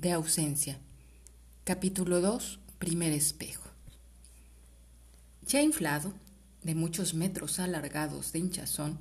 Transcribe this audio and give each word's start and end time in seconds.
de 0.00 0.12
ausencia. 0.12 0.78
Capítulo 1.64 2.22
2. 2.22 2.58
Primer 2.78 3.12
espejo. 3.12 3.68
Ya 5.46 5.60
inflado, 5.60 6.14
de 6.62 6.74
muchos 6.74 7.12
metros 7.12 7.58
alargados 7.58 8.32
de 8.32 8.38
hinchazón, 8.38 8.98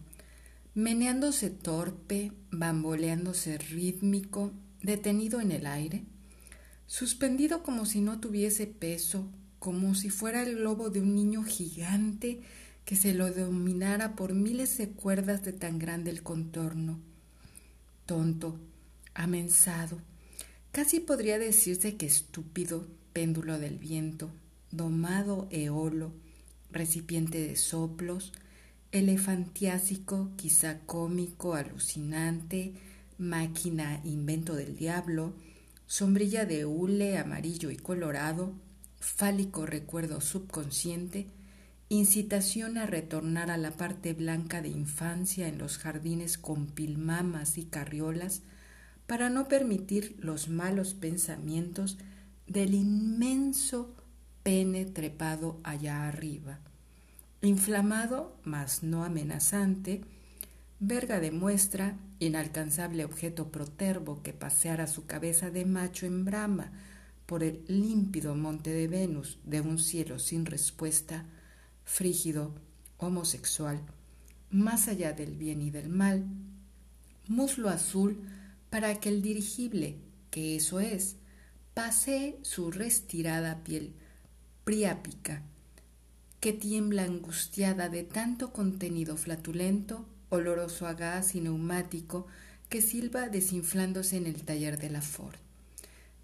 meneándose 0.75 1.51
torpe, 1.51 2.33
bamboleándose 2.51 3.57
rítmico, 3.57 4.51
detenido 4.81 5.39
en 5.39 5.53
el 5.53 5.67
aire, 5.67 6.03
suspendido 6.85 7.63
como 7.63 7.85
si 7.85 8.01
no 8.01 8.19
tuviese 8.19 8.67
peso, 8.67 9.25
como 9.59 9.95
si 9.95 10.09
fuera 10.09 10.43
el 10.43 10.57
globo 10.57 10.89
de 10.89 10.99
un 10.99 11.15
niño 11.15 11.43
gigante 11.43 12.41
que 12.83 12.97
se 12.97 13.13
lo 13.13 13.31
dominara 13.31 14.17
por 14.17 14.33
miles 14.33 14.77
de 14.77 14.89
cuerdas 14.89 15.45
de 15.45 15.53
tan 15.53 15.79
grande 15.79 16.11
el 16.11 16.23
contorno. 16.23 16.99
Tonto, 18.05 18.59
amensado, 19.13 20.01
casi 20.71 20.99
podría 20.99 21.39
decirse 21.39 21.97
que 21.97 22.05
estúpido 22.05 22.87
péndulo 23.13 23.59
del 23.59 23.77
viento, 23.77 24.31
domado 24.71 25.47
eolo, 25.51 26.11
recipiente 26.71 27.39
de 27.39 27.55
soplos, 27.55 28.31
elefantiásico, 28.91 30.31
quizá 30.35 30.79
cómico, 30.85 31.53
alucinante, 31.53 32.73
máquina 33.17 34.01
invento 34.03 34.55
del 34.55 34.75
diablo, 34.75 35.33
sombrilla 35.85 36.45
de 36.45 36.65
hule 36.65 37.17
amarillo 37.17 37.71
y 37.71 37.75
colorado, 37.75 38.53
fálico 38.99 39.65
recuerdo 39.65 40.21
subconsciente, 40.21 41.27
incitación 41.89 42.77
a 42.77 42.85
retornar 42.85 43.49
a 43.49 43.57
la 43.57 43.71
parte 43.71 44.13
blanca 44.13 44.61
de 44.61 44.69
infancia 44.69 45.47
en 45.47 45.57
los 45.57 45.77
jardines 45.77 46.37
con 46.37 46.67
pilmamas 46.67 47.57
y 47.57 47.65
carriolas, 47.65 48.43
para 49.09 49.31
no 49.31 49.47
permitir 49.47 50.15
los 50.19 50.49
malos 50.49 50.93
pensamientos 50.93 51.97
del 52.45 52.75
inmenso 52.75 53.95
pene 54.43 54.85
trepado 54.85 55.59
allá 55.63 56.07
arriba. 56.07 56.59
Inflamado, 57.41 58.37
mas 58.43 58.83
no 58.83 59.03
amenazante, 59.03 60.01
verga 60.79 61.19
de 61.19 61.31
muestra, 61.31 61.97
inalcanzable 62.19 63.03
objeto 63.03 63.51
protervo 63.51 64.21
que 64.21 64.31
paseara 64.31 64.85
su 64.85 65.07
cabeza 65.07 65.49
de 65.49 65.65
macho 65.65 66.05
en 66.05 66.23
brama 66.23 66.71
por 67.25 67.41
el 67.41 67.65
límpido 67.67 68.35
monte 68.35 68.69
de 68.69 68.87
Venus 68.87 69.39
de 69.43 69.61
un 69.61 69.79
cielo 69.79 70.19
sin 70.19 70.45
respuesta, 70.45 71.25
frígido, 71.83 72.53
homosexual, 72.99 73.81
más 74.51 74.87
allá 74.87 75.13
del 75.13 75.35
bien 75.35 75.63
y 75.63 75.71
del 75.71 75.89
mal, 75.89 76.25
muslo 77.27 77.69
azul 77.69 78.21
para 78.69 78.99
que 78.99 79.09
el 79.09 79.21
dirigible, 79.21 79.97
que 80.31 80.55
eso 80.55 80.79
es, 80.79 81.15
pase 81.73 82.37
su 82.41 82.71
restirada 82.71 83.63
piel 83.63 83.93
priápica, 84.63 85.41
que 86.39 86.53
tiembla 86.53 87.03
angustiada 87.03 87.89
de 87.89 88.03
tanto 88.03 88.53
contenido 88.53 89.17
flatulento, 89.17 90.05
oloroso 90.29 90.87
a 90.87 90.93
gas 90.93 91.35
y 91.35 91.41
neumático, 91.41 92.27
que 92.69 92.81
silba 92.81 93.29
desinflándose 93.29 94.17
en 94.17 94.27
el 94.27 94.43
taller 94.43 94.77
de 94.77 94.91
la 94.91 95.01
Ford. 95.01 95.37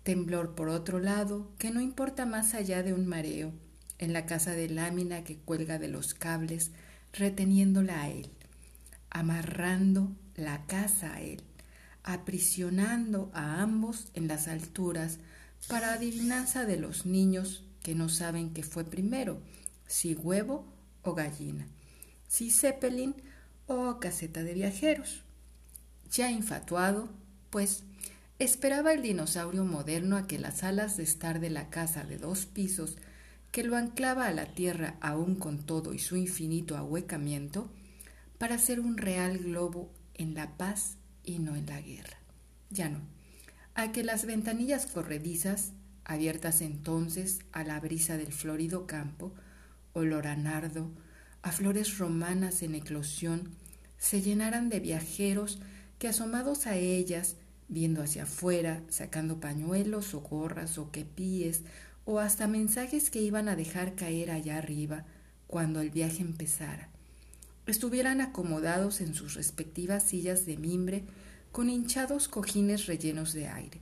Temblor 0.03 0.53
por 0.53 0.69
otro 0.69 0.99
lado, 0.99 1.49
que 1.57 1.71
no 1.71 1.81
importa 1.81 2.27
más 2.27 2.53
allá 2.53 2.83
de 2.83 2.93
un 2.93 3.07
mareo, 3.07 3.51
en 3.97 4.13
la 4.13 4.25
casa 4.25 4.51
de 4.51 4.69
lámina 4.69 5.23
que 5.23 5.37
cuelga 5.37 5.79
de 5.79 5.87
los 5.87 6.13
cables, 6.13 6.71
reteniéndola 7.13 8.03
a 8.03 8.09
él, 8.09 8.29
amarrando 9.09 10.11
la 10.35 10.65
casa 10.65 11.15
a 11.15 11.21
él, 11.21 11.41
aprisionando 12.05 13.31
a 13.33 13.61
ambos 13.61 14.11
en 14.13 14.27
las 14.27 14.47
alturas, 14.47 15.17
para 15.67 15.93
adivinanza 15.93 16.65
de 16.65 16.77
los 16.77 17.07
niños 17.07 17.63
que 17.81 17.95
no 17.95 18.07
saben 18.09 18.53
qué 18.53 18.61
fue 18.61 18.83
primero, 18.83 19.41
si 19.87 20.13
huevo 20.13 20.65
o 21.01 21.15
gallina, 21.15 21.67
si 22.27 22.51
Zeppelin 22.51 23.15
o 23.65 23.99
caseta 23.99 24.43
de 24.43 24.53
viajeros. 24.53 25.23
Ya 26.11 26.29
infatuado, 26.29 27.09
pues, 27.49 27.83
esperaba 28.37 28.93
el 28.93 29.01
dinosaurio 29.01 29.65
moderno 29.65 30.15
a 30.15 30.27
que 30.27 30.37
las 30.37 30.63
alas 30.63 30.97
de 30.97 31.03
estar 31.03 31.39
de 31.39 31.49
la 31.49 31.71
casa 31.71 32.03
de 32.03 32.19
dos 32.19 32.45
pisos 32.45 32.97
que 33.51 33.63
lo 33.63 33.77
anclaba 33.77 34.27
a 34.27 34.33
la 34.33 34.45
tierra 34.53 34.97
aún 35.01 35.35
con 35.35 35.65
todo 35.65 35.93
y 35.93 35.99
su 35.99 36.17
infinito 36.17 36.77
ahuecamiento, 36.77 37.71
para 38.37 38.59
ser 38.59 38.79
un 38.79 38.97
real 38.97 39.39
globo 39.39 39.89
en 40.13 40.35
la 40.35 40.57
paz 40.57 40.97
y 41.25 41.39
no 41.39 41.55
en 41.55 41.65
la 41.65 41.81
guerra. 41.81 42.17
Ya 42.69 42.89
no. 42.89 42.99
A 43.73 43.91
que 43.91 44.03
las 44.03 44.25
ventanillas 44.25 44.85
corredizas, 44.85 45.71
abiertas 46.03 46.61
entonces 46.61 47.39
a 47.51 47.63
la 47.63 47.79
brisa 47.79 48.17
del 48.17 48.31
florido 48.31 48.87
campo, 48.87 49.33
olor 49.93 50.27
a 50.27 50.35
nardo, 50.35 50.91
a 51.41 51.51
flores 51.51 51.97
romanas 51.97 52.61
en 52.61 52.75
eclosión, 52.75 53.51
se 53.97 54.21
llenaran 54.21 54.69
de 54.69 54.79
viajeros 54.79 55.59
que 55.99 56.07
asomados 56.07 56.67
a 56.67 56.75
ellas, 56.75 57.37
viendo 57.67 58.03
hacia 58.03 58.23
afuera, 58.23 58.83
sacando 58.89 59.39
pañuelos 59.39 60.13
o 60.13 60.21
gorras 60.21 60.77
o 60.77 60.91
quepíes 60.91 61.63
o 62.05 62.19
hasta 62.19 62.47
mensajes 62.47 63.09
que 63.09 63.21
iban 63.21 63.49
a 63.49 63.55
dejar 63.55 63.95
caer 63.95 64.31
allá 64.31 64.57
arriba 64.57 65.05
cuando 65.47 65.81
el 65.81 65.89
viaje 65.89 66.21
empezara. 66.21 66.89
Estuvieran 67.67 68.21
acomodados 68.21 69.01
en 69.01 69.13
sus 69.13 69.33
respectivas 69.33 70.03
sillas 70.03 70.45
de 70.45 70.57
mimbre 70.57 71.03
con 71.51 71.69
hinchados 71.69 72.27
cojines 72.27 72.85
rellenos 72.85 73.33
de 73.33 73.47
aire, 73.47 73.79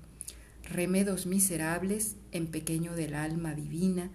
remedos 0.64 1.26
miserables 1.26 2.16
en 2.32 2.48
pequeño 2.48 2.96
del 2.96 3.14
alma 3.14 3.54
divina, 3.56 4.10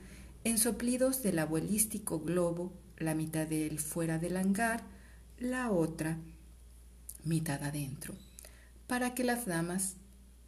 ensoplidos 0.44 1.22
del 1.22 1.38
abuelístico 1.38 2.20
globo, 2.20 2.72
la 2.96 3.14
mitad 3.14 3.46
de 3.46 3.66
él 3.66 3.78
fuera 3.78 4.18
del 4.18 4.36
hangar, 4.36 4.84
la 5.38 5.70
otra 5.70 6.18
mitad 7.24 7.62
adentro, 7.62 8.14
para 8.86 9.14
que 9.14 9.24
las 9.24 9.44
damas, 9.44 9.96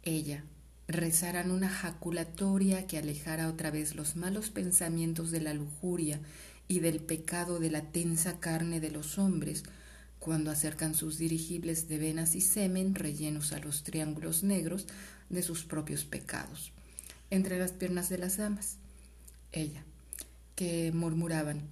ella, 0.03 0.43
rezaran 0.87 1.51
una 1.51 1.69
jaculatoria 1.69 2.87
que 2.87 2.97
alejara 2.97 3.47
otra 3.47 3.71
vez 3.71 3.95
los 3.95 4.15
malos 4.15 4.49
pensamientos 4.49 5.31
de 5.31 5.41
la 5.41 5.53
lujuria 5.53 6.19
y 6.71 6.79
del 6.79 7.01
pecado 7.01 7.59
de 7.59 7.69
la 7.69 7.91
tensa 7.91 8.39
carne 8.39 8.79
de 8.79 8.91
los 8.91 9.17
hombres, 9.17 9.63
cuando 10.19 10.51
acercan 10.51 10.95
sus 10.95 11.17
dirigibles 11.17 11.89
de 11.89 11.97
venas 11.97 12.33
y 12.33 12.39
semen 12.39 12.95
rellenos 12.95 13.51
a 13.51 13.59
los 13.59 13.83
triángulos 13.83 14.43
negros 14.43 14.87
de 15.29 15.43
sus 15.43 15.65
propios 15.65 16.05
pecados, 16.05 16.71
entre 17.29 17.59
las 17.59 17.73
piernas 17.73 18.07
de 18.07 18.19
las 18.19 18.37
damas. 18.37 18.77
Ella, 19.51 19.83
que 20.55 20.93
murmuraban, 20.93 21.63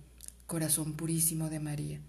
corazón 0.47 0.91
purísimo 0.91 1.49
de 1.49 1.61
María, 1.61 2.01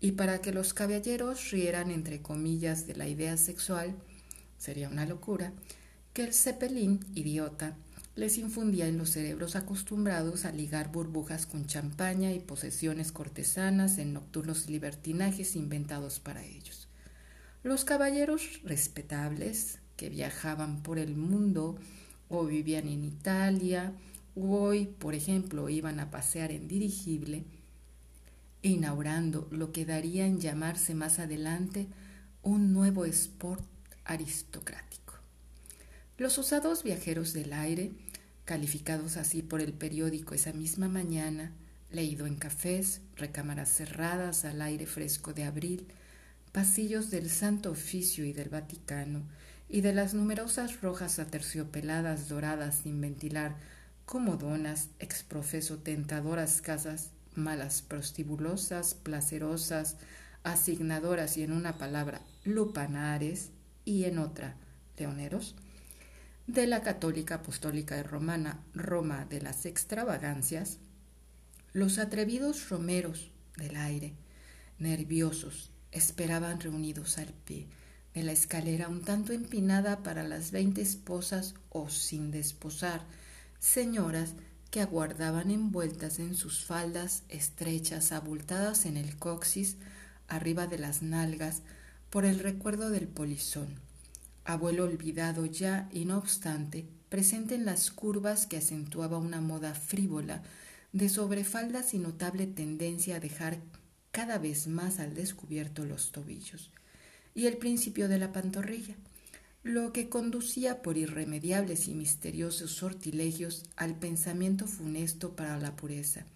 y 0.00 0.12
para 0.12 0.40
que 0.40 0.52
los 0.52 0.74
caballeros 0.74 1.52
rieran 1.52 1.92
entre 1.92 2.20
comillas 2.20 2.88
de 2.88 2.96
la 2.96 3.06
idea 3.06 3.36
sexual, 3.36 3.94
sería 4.58 4.88
una 4.88 5.06
locura, 5.06 5.52
que 6.12 6.24
el 6.24 6.34
Zeppelin, 6.34 6.98
idiota, 7.14 7.76
les 8.16 8.38
infundía 8.38 8.86
en 8.86 8.96
los 8.96 9.10
cerebros 9.10 9.56
acostumbrados 9.56 10.44
a 10.44 10.52
ligar 10.52 10.92
burbujas 10.92 11.46
con 11.46 11.66
champaña 11.66 12.32
y 12.32 12.38
posesiones 12.38 13.10
cortesanas 13.10 13.98
en 13.98 14.12
nocturnos 14.12 14.68
libertinajes 14.68 15.56
inventados 15.56 16.20
para 16.20 16.44
ellos. 16.44 16.88
Los 17.64 17.84
caballeros 17.84 18.60
respetables 18.62 19.80
que 19.96 20.10
viajaban 20.10 20.82
por 20.82 20.98
el 20.98 21.16
mundo 21.16 21.76
o 22.28 22.44
vivían 22.44 22.88
en 22.88 23.04
Italia 23.04 23.92
hoy, 24.36 24.86
por 24.86 25.14
ejemplo, 25.14 25.68
iban 25.68 26.00
a 26.00 26.10
pasear 26.10 26.52
en 26.52 26.68
dirigible, 26.68 27.44
inaugurando 28.62 29.48
lo 29.50 29.72
que 29.72 29.84
daría 29.84 30.26
en 30.26 30.40
llamarse 30.40 30.94
más 30.94 31.18
adelante 31.18 31.88
un 32.42 32.72
nuevo 32.72 33.04
sport 33.06 33.64
aristocrático. 34.04 35.14
Los 36.16 36.38
usados 36.38 36.82
viajeros 36.82 37.32
del 37.32 37.52
aire, 37.52 37.92
calificados 38.44 39.16
así 39.16 39.42
por 39.42 39.60
el 39.60 39.72
periódico 39.72 40.34
esa 40.34 40.52
misma 40.52 40.88
mañana, 40.88 41.52
leído 41.90 42.26
en 42.26 42.36
cafés, 42.36 43.00
recámaras 43.16 43.70
cerradas 43.70 44.44
al 44.44 44.60
aire 44.62 44.86
fresco 44.86 45.32
de 45.32 45.44
abril, 45.44 45.86
pasillos 46.52 47.10
del 47.10 47.30
Santo 47.30 47.70
Oficio 47.70 48.24
y 48.24 48.32
del 48.32 48.48
Vaticano, 48.48 49.22
y 49.68 49.80
de 49.80 49.94
las 49.94 50.14
numerosas 50.14 50.82
rojas 50.82 51.18
aterciopeladas 51.18 52.28
doradas 52.28 52.80
sin 52.82 53.00
ventilar, 53.00 53.56
como 54.04 54.36
donas, 54.36 54.90
exprofeso 54.98 55.78
tentadoras 55.78 56.60
casas, 56.60 57.10
malas 57.34 57.82
prostibulosas, 57.82 58.94
placerosas, 58.94 59.96
asignadoras 60.42 61.36
y 61.38 61.42
en 61.42 61.52
una 61.52 61.78
palabra 61.78 62.20
lupanares 62.44 63.50
y 63.84 64.04
en 64.04 64.18
otra 64.18 64.56
leoneros, 64.98 65.56
de 66.46 66.66
la 66.66 66.82
católica 66.82 67.36
apostólica 67.36 68.02
romana 68.02 68.60
Roma 68.74 69.24
de 69.24 69.40
las 69.40 69.64
extravagancias, 69.64 70.78
los 71.72 71.98
atrevidos 71.98 72.68
romeros 72.68 73.30
del 73.56 73.76
aire, 73.76 74.12
nerviosos, 74.78 75.70
esperaban 75.90 76.60
reunidos 76.60 77.16
al 77.16 77.32
pie, 77.32 77.66
de 78.12 78.22
la 78.22 78.32
escalera 78.32 78.88
un 78.88 79.02
tanto 79.02 79.32
empinada 79.32 80.02
para 80.02 80.22
las 80.22 80.50
veinte 80.50 80.82
esposas 80.82 81.54
o 81.70 81.88
sin 81.88 82.30
desposar, 82.30 83.00
señoras 83.58 84.34
que 84.70 84.82
aguardaban 84.82 85.50
envueltas 85.50 86.18
en 86.18 86.34
sus 86.34 86.64
faldas 86.64 87.22
estrechas, 87.28 88.12
abultadas 88.12 88.84
en 88.84 88.98
el 88.98 89.16
coxis, 89.16 89.76
arriba 90.28 90.66
de 90.66 90.78
las 90.78 91.02
nalgas, 91.02 91.62
por 92.10 92.24
el 92.24 92.38
recuerdo 92.38 92.90
del 92.90 93.08
polizón, 93.08 93.80
abuelo 94.44 94.84
olvidado 94.84 95.46
ya 95.46 95.88
y 95.92 96.04
no 96.04 96.18
obstante 96.18 96.86
presente 97.08 97.54
en 97.54 97.64
las 97.64 97.90
curvas 97.90 98.46
que 98.46 98.56
acentuaba 98.56 99.18
una 99.18 99.40
moda 99.40 99.74
frívola 99.74 100.42
de 100.92 101.08
sobrefaldas 101.08 101.94
y 101.94 101.98
notable 101.98 102.46
tendencia 102.46 103.16
a 103.16 103.20
dejar 103.20 103.60
cada 104.10 104.38
vez 104.38 104.66
más 104.68 105.00
al 105.00 105.14
descubierto 105.14 105.84
los 105.84 106.12
tobillos, 106.12 106.70
y 107.34 107.46
el 107.46 107.56
principio 107.56 108.08
de 108.08 108.18
la 108.18 108.32
pantorrilla, 108.32 108.94
lo 109.64 109.92
que 109.92 110.08
conducía 110.08 110.82
por 110.82 110.96
irremediables 110.96 111.88
y 111.88 111.94
misteriosos 111.94 112.70
sortilegios 112.72 113.64
al 113.76 113.96
pensamiento 113.96 114.66
funesto 114.66 115.34
para 115.34 115.58
la 115.58 115.74
pureza, 115.74 116.26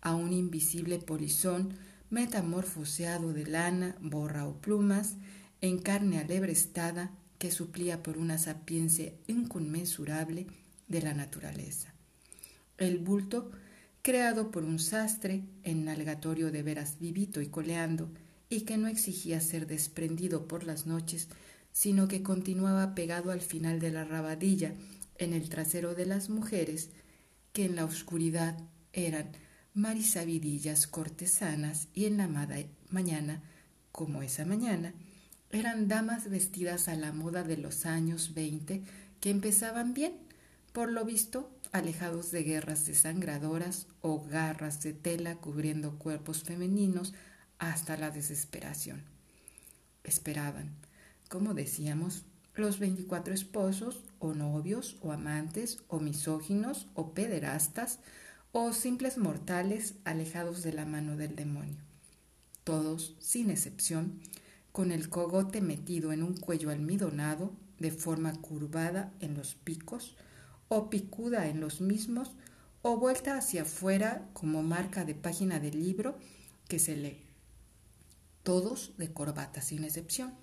a 0.00 0.14
un 0.14 0.32
invisible 0.32 0.98
polizón 0.98 1.74
metamorfoseado 2.10 3.32
de 3.32 3.46
lana, 3.46 3.96
borra 4.00 4.46
o 4.46 4.54
plumas, 4.60 5.14
en 5.60 5.78
carne 5.78 6.18
alebrestada 6.18 7.10
que 7.44 7.50
suplía 7.50 8.02
por 8.02 8.16
una 8.16 8.38
sapiencia 8.38 9.12
inconmensurable 9.26 10.46
de 10.88 11.02
la 11.02 11.12
naturaleza. 11.12 11.92
El 12.78 12.96
bulto, 12.96 13.50
creado 14.00 14.50
por 14.50 14.64
un 14.64 14.78
sastre, 14.78 15.44
en 15.62 15.84
nalgatorio 15.84 16.50
de 16.50 16.62
veras 16.62 16.98
vivito 17.00 17.42
y 17.42 17.48
coleando, 17.48 18.08
y 18.48 18.62
que 18.62 18.78
no 18.78 18.88
exigía 18.88 19.42
ser 19.42 19.66
desprendido 19.66 20.48
por 20.48 20.64
las 20.64 20.86
noches, 20.86 21.28
sino 21.70 22.08
que 22.08 22.22
continuaba 22.22 22.94
pegado 22.94 23.30
al 23.30 23.42
final 23.42 23.78
de 23.78 23.90
la 23.90 24.06
rabadilla 24.06 24.72
en 25.18 25.34
el 25.34 25.50
trasero 25.50 25.94
de 25.94 26.06
las 26.06 26.30
mujeres, 26.30 26.88
que 27.52 27.66
en 27.66 27.76
la 27.76 27.84
oscuridad 27.84 28.56
eran 28.94 29.32
marisabidillas 29.74 30.86
cortesanas 30.86 31.88
y 31.92 32.06
en 32.06 32.16
la 32.16 32.26
mañana, 32.88 33.42
como 33.92 34.22
esa 34.22 34.46
mañana, 34.46 34.94
eran 35.54 35.88
damas 35.88 36.28
vestidas 36.28 36.88
a 36.88 36.96
la 36.96 37.12
moda 37.12 37.44
de 37.44 37.56
los 37.56 37.86
años 37.86 38.34
veinte 38.34 38.82
que 39.20 39.30
empezaban 39.30 39.94
bien, 39.94 40.14
por 40.72 40.90
lo 40.90 41.04
visto, 41.04 41.50
alejados 41.72 42.30
de 42.30 42.42
guerras 42.42 42.86
desangradoras 42.86 43.86
o 44.00 44.22
garras 44.22 44.82
de 44.82 44.92
tela 44.92 45.36
cubriendo 45.36 45.98
cuerpos 45.98 46.42
femeninos 46.42 47.14
hasta 47.58 47.96
la 47.96 48.10
desesperación. 48.10 49.02
Esperaban, 50.02 50.74
como 51.28 51.54
decíamos, 51.54 52.24
los 52.54 52.78
veinticuatro 52.78 53.34
esposos 53.34 54.04
o 54.18 54.34
novios 54.34 54.98
o 55.00 55.12
amantes 55.12 55.78
o 55.88 55.98
misóginos 55.98 56.88
o 56.94 57.12
pederastas 57.12 58.00
o 58.52 58.72
simples 58.72 59.18
mortales 59.18 59.94
alejados 60.04 60.62
de 60.62 60.72
la 60.72 60.84
mano 60.84 61.16
del 61.16 61.34
demonio. 61.34 61.78
Todos, 62.62 63.16
sin 63.18 63.50
excepción, 63.50 64.20
con 64.74 64.90
el 64.90 65.08
cogote 65.08 65.60
metido 65.60 66.12
en 66.12 66.24
un 66.24 66.36
cuello 66.36 66.70
almidonado 66.70 67.52
de 67.78 67.92
forma 67.92 68.32
curvada 68.32 69.12
en 69.20 69.34
los 69.34 69.54
picos 69.54 70.16
o 70.66 70.90
picuda 70.90 71.46
en 71.46 71.60
los 71.60 71.80
mismos 71.80 72.32
o 72.82 72.96
vuelta 72.96 73.36
hacia 73.36 73.62
afuera 73.62 74.28
como 74.32 74.64
marca 74.64 75.04
de 75.04 75.14
página 75.14 75.60
del 75.60 75.80
libro 75.80 76.18
que 76.66 76.80
se 76.80 76.96
lee. 76.96 77.22
Todos 78.42 78.94
de 78.98 79.12
corbata 79.12 79.62
sin 79.62 79.84
excepción, 79.84 80.34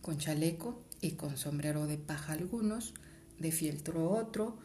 con 0.00 0.16
chaleco 0.16 0.82
y 1.02 1.10
con 1.10 1.36
sombrero 1.36 1.86
de 1.86 1.98
paja 1.98 2.32
algunos, 2.32 2.94
de 3.38 3.52
fieltro 3.52 4.10
otro, 4.10 4.56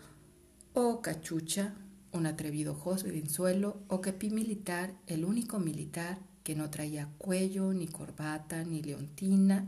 o 0.73 1.01
cachucha 1.01 1.75
un 2.13 2.27
atrevido 2.27 2.81
suelo 3.27 3.83
o 3.89 3.99
kepi 3.99 4.29
militar, 4.29 4.93
el 5.05 5.25
único 5.25 5.59
militar 5.59 6.30
que 6.43 6.55
no 6.55 6.69
traía 6.69 7.09
cuello, 7.17 7.73
ni 7.73 7.87
corbata, 7.87 8.63
ni 8.63 8.81
leontina, 8.81 9.67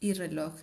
y 0.00 0.12
reloj, 0.12 0.54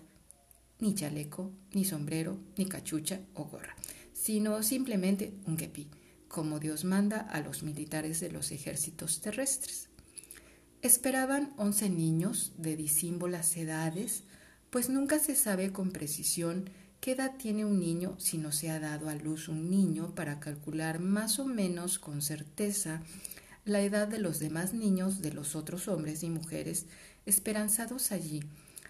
ni 0.79 0.95
chaleco, 0.95 1.51
ni 1.73 1.85
sombrero, 1.85 2.37
ni 2.57 2.65
cachucha 2.65 3.21
o 3.33 3.45
gorra, 3.45 3.75
sino 4.13 4.61
simplemente 4.63 5.33
un 5.45 5.57
kepi, 5.57 5.87
como 6.27 6.59
Dios 6.59 6.85
manda 6.85 7.19
a 7.19 7.41
los 7.41 7.63
militares 7.63 8.19
de 8.19 8.31
los 8.31 8.51
ejércitos 8.51 9.21
terrestres. 9.21 9.89
Esperaban 10.81 11.53
once 11.57 11.89
niños 11.89 12.53
de 12.57 12.75
disímbolas 12.75 13.55
edades, 13.57 14.23
pues 14.69 14.89
nunca 14.89 15.19
se 15.19 15.35
sabe 15.35 15.71
con 15.71 15.91
precisión 15.91 16.69
¿Qué 17.01 17.13
edad 17.13 17.35
tiene 17.35 17.65
un 17.65 17.79
niño 17.79 18.15
si 18.19 18.37
no 18.37 18.51
se 18.51 18.69
ha 18.69 18.79
dado 18.79 19.09
a 19.09 19.15
luz 19.15 19.47
un 19.47 19.71
niño 19.71 20.13
para 20.13 20.39
calcular 20.39 20.99
más 20.99 21.39
o 21.39 21.45
menos 21.45 21.97
con 21.97 22.21
certeza 22.21 23.01
la 23.65 23.81
edad 23.81 24.07
de 24.07 24.19
los 24.19 24.39
demás 24.39 24.73
niños 24.73 25.21
de 25.21 25.33
los 25.33 25.55
otros 25.55 25.87
hombres 25.87 26.23
y 26.23 26.29
mujeres 26.29 26.85
esperanzados 27.25 28.11
allí 28.11 28.43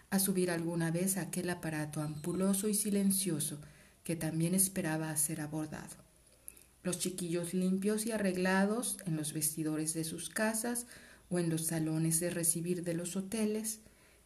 a 0.10 0.20
subir 0.20 0.52
alguna 0.52 0.92
vez 0.92 1.18
aquel 1.18 1.50
aparato 1.50 2.02
ampuloso 2.02 2.68
y 2.68 2.74
silencioso 2.74 3.60
que 4.04 4.16
también 4.16 4.56
esperaba 4.56 5.10
a 5.10 5.18
ser 5.18 5.42
abordado? 5.42 5.96
Los 6.84 7.00
chiquillos 7.00 7.54
limpios 7.54 8.06
y 8.06 8.12
arreglados 8.12 8.98
en 9.06 9.16
los 9.16 9.34
vestidores 9.34 9.94
de 9.94 10.04
sus 10.04 10.30
casas 10.30 10.88
o 11.30 11.40
en 11.40 11.50
los 11.50 11.68
salones 11.68 12.20
de 12.20 12.30
recibir 12.30 12.84
de 12.84 12.94
los 12.94 13.16
hoteles, 13.16 13.80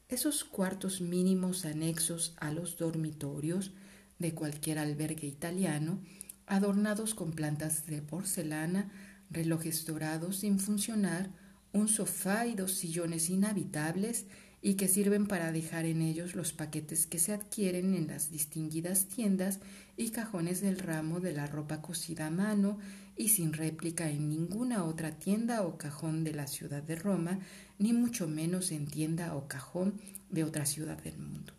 esos 0.09 0.43
cuartos 0.43 1.01
mínimos 1.01 1.65
anexos 1.65 2.33
a 2.37 2.51
los 2.51 2.77
dormitorios 2.77 3.71
de 4.19 4.33
cualquier 4.33 4.79
albergue 4.79 5.27
italiano, 5.27 5.99
adornados 6.47 7.15
con 7.15 7.33
plantas 7.33 7.85
de 7.87 8.01
porcelana, 8.01 8.91
relojes 9.29 9.85
dorados 9.85 10.37
sin 10.37 10.59
funcionar, 10.59 11.31
un 11.73 11.87
sofá 11.87 12.45
y 12.47 12.55
dos 12.55 12.73
sillones 12.73 13.29
inhabitables 13.29 14.25
y 14.61 14.75
que 14.75 14.87
sirven 14.87 15.27
para 15.27 15.51
dejar 15.51 15.85
en 15.85 16.01
ellos 16.01 16.35
los 16.35 16.53
paquetes 16.53 17.05
que 17.05 17.19
se 17.19 17.33
adquieren 17.33 17.93
en 17.93 18.07
las 18.07 18.31
distinguidas 18.31 19.05
tiendas 19.05 19.59
y 19.95 20.09
cajones 20.09 20.61
del 20.61 20.79
ramo 20.79 21.19
de 21.19 21.33
la 21.33 21.45
ropa 21.45 21.81
cosida 21.81 22.27
a 22.27 22.31
mano 22.31 22.79
y 23.15 23.29
sin 23.29 23.53
réplica 23.53 24.09
en 24.09 24.27
ninguna 24.29 24.83
otra 24.83 25.11
tienda 25.11 25.61
o 25.61 25.77
cajón 25.77 26.23
de 26.23 26.33
la 26.33 26.47
ciudad 26.47 26.81
de 26.81 26.95
Roma, 26.95 27.39
ni 27.77 27.93
mucho 27.93 28.27
menos 28.27 28.71
en 28.71 28.87
tienda 28.87 29.35
o 29.35 29.47
cajón 29.47 30.01
de 30.29 30.43
otra 30.43 30.65
ciudad 30.65 31.01
del 31.03 31.17
mundo. 31.17 31.53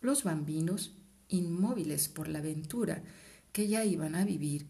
Los 0.00 0.24
bambinos, 0.24 0.94
inmóviles 1.28 2.08
por 2.08 2.28
la 2.28 2.38
aventura 2.38 3.02
que 3.52 3.68
ya 3.68 3.84
iban 3.84 4.14
a 4.14 4.24
vivir 4.24 4.66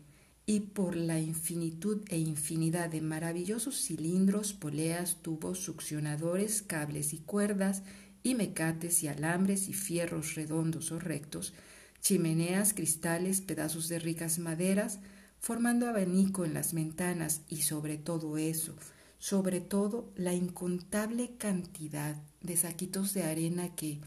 y 0.50 0.58
por 0.58 0.96
la 0.96 1.20
infinitud 1.20 2.02
e 2.08 2.18
infinidad 2.18 2.90
de 2.90 3.00
maravillosos 3.00 3.80
cilindros, 3.84 4.52
poleas, 4.52 5.22
tubos, 5.22 5.60
succionadores, 5.60 6.62
cables 6.62 7.12
y 7.12 7.18
cuerdas, 7.18 7.84
y 8.24 8.34
mecates 8.34 9.04
y 9.04 9.06
alambres 9.06 9.68
y 9.68 9.74
fierros 9.74 10.34
redondos 10.34 10.90
o 10.90 10.98
rectos, 10.98 11.54
chimeneas, 12.00 12.74
cristales, 12.74 13.42
pedazos 13.42 13.86
de 13.88 14.00
ricas 14.00 14.40
maderas, 14.40 14.98
formando 15.38 15.88
abanico 15.88 16.44
en 16.44 16.52
las 16.52 16.74
ventanas 16.74 17.42
y 17.48 17.62
sobre 17.62 17.96
todo 17.96 18.36
eso, 18.36 18.74
sobre 19.20 19.60
todo 19.60 20.10
la 20.16 20.34
incontable 20.34 21.36
cantidad 21.38 22.16
de 22.40 22.56
saquitos 22.56 23.14
de 23.14 23.22
arena 23.22 23.76
que, 23.76 24.00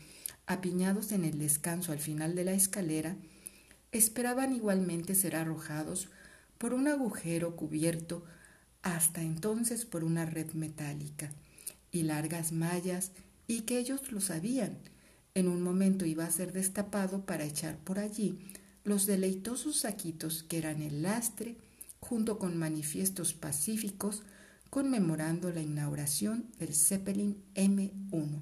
apiñados 0.45 1.13
en 1.13 1.23
el 1.23 1.39
descanso 1.39 1.93
al 1.93 1.99
final 1.99 2.35
de 2.35 2.43
la 2.43 2.51
escalera, 2.51 3.15
esperaban 3.93 4.53
igualmente 4.53 5.15
ser 5.15 5.37
arrojados 5.37 6.09
por 6.63 6.73
un 6.73 6.87
agujero 6.87 7.57
cubierto 7.57 8.23
hasta 8.83 9.21
entonces 9.21 9.83
por 9.83 10.05
una 10.05 10.25
red 10.25 10.53
metálica 10.53 11.33
y 11.91 12.03
largas 12.03 12.53
mallas 12.53 13.11
y 13.47 13.63
que 13.63 13.79
ellos 13.79 14.13
lo 14.13 14.21
sabían. 14.21 14.77
En 15.33 15.49
un 15.49 15.61
momento 15.61 16.05
iba 16.05 16.23
a 16.23 16.31
ser 16.31 16.53
destapado 16.53 17.25
para 17.25 17.43
echar 17.43 17.75
por 17.79 17.99
allí 17.99 18.39
los 18.85 19.05
deleitosos 19.05 19.81
saquitos 19.81 20.43
que 20.43 20.57
eran 20.57 20.81
el 20.81 21.01
lastre, 21.01 21.57
junto 21.99 22.39
con 22.39 22.55
manifiestos 22.55 23.33
pacíficos 23.33 24.23
conmemorando 24.69 25.51
la 25.51 25.61
inauguración 25.61 26.49
del 26.59 26.73
Zeppelin 26.73 27.43
M1, 27.55 28.39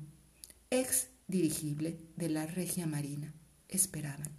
ex 0.70 1.08
dirigible 1.28 1.98
de 2.18 2.30
la 2.30 2.46
Regia 2.46 2.86
Marina. 2.86 3.34
Esperaban. 3.68 4.30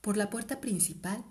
Por 0.00 0.16
la 0.16 0.30
puerta 0.30 0.62
principal 0.62 1.26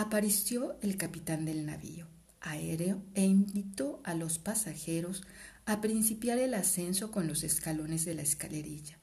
apareció 0.00 0.76
el 0.80 0.96
capitán 0.96 1.44
del 1.44 1.66
navío 1.66 2.06
aéreo 2.40 3.02
e 3.14 3.24
invitó 3.24 4.00
a 4.04 4.14
los 4.14 4.38
pasajeros 4.38 5.24
a 5.66 5.80
principiar 5.80 6.38
el 6.38 6.54
ascenso 6.54 7.10
con 7.10 7.26
los 7.26 7.42
escalones 7.42 8.04
de 8.04 8.14
la 8.14 8.22
escalerilla, 8.22 8.96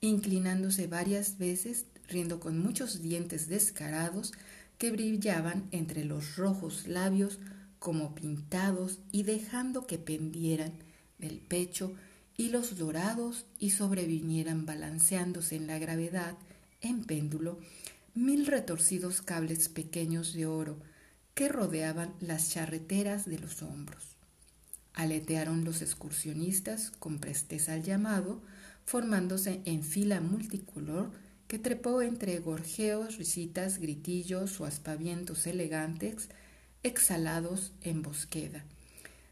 inclinándose 0.00 0.86
varias 0.86 1.38
veces 1.38 1.86
riendo 2.08 2.38
con 2.38 2.58
muchos 2.58 3.02
dientes 3.02 3.48
descarados 3.48 4.32
que 4.78 4.92
brillaban 4.92 5.66
entre 5.72 6.04
los 6.04 6.36
rojos 6.36 6.86
labios 6.86 7.40
como 7.80 8.14
pintados 8.14 9.00
y 9.10 9.24
dejando 9.24 9.86
que 9.86 9.98
pendieran 9.98 10.72
del 11.18 11.38
pecho 11.40 11.92
hilos 12.36 12.78
dorados 12.78 13.46
y 13.58 13.70
sobrevinieran 13.70 14.64
balanceándose 14.64 15.56
en 15.56 15.66
la 15.66 15.78
gravedad, 15.78 16.36
en 16.82 17.04
péndulo, 17.04 17.58
mil 18.16 18.46
retorcidos 18.46 19.20
cables 19.20 19.68
pequeños 19.68 20.32
de 20.32 20.46
oro 20.46 20.78
que 21.34 21.50
rodeaban 21.50 22.14
las 22.18 22.50
charreteras 22.50 23.26
de 23.26 23.38
los 23.38 23.62
hombros. 23.62 24.16
Aletearon 24.94 25.66
los 25.66 25.82
excursionistas 25.82 26.92
con 26.98 27.18
presteza 27.18 27.74
al 27.74 27.82
llamado, 27.82 28.40
formándose 28.86 29.60
en 29.66 29.84
fila 29.84 30.22
multicolor 30.22 31.12
que 31.46 31.58
trepó 31.58 32.00
entre 32.00 32.38
gorjeos, 32.38 33.18
risitas, 33.18 33.78
gritillos 33.78 34.62
o 34.62 34.64
aspavientos 34.64 35.46
elegantes 35.46 36.30
exhalados 36.82 37.74
en 37.82 38.00
bosqueda, 38.00 38.64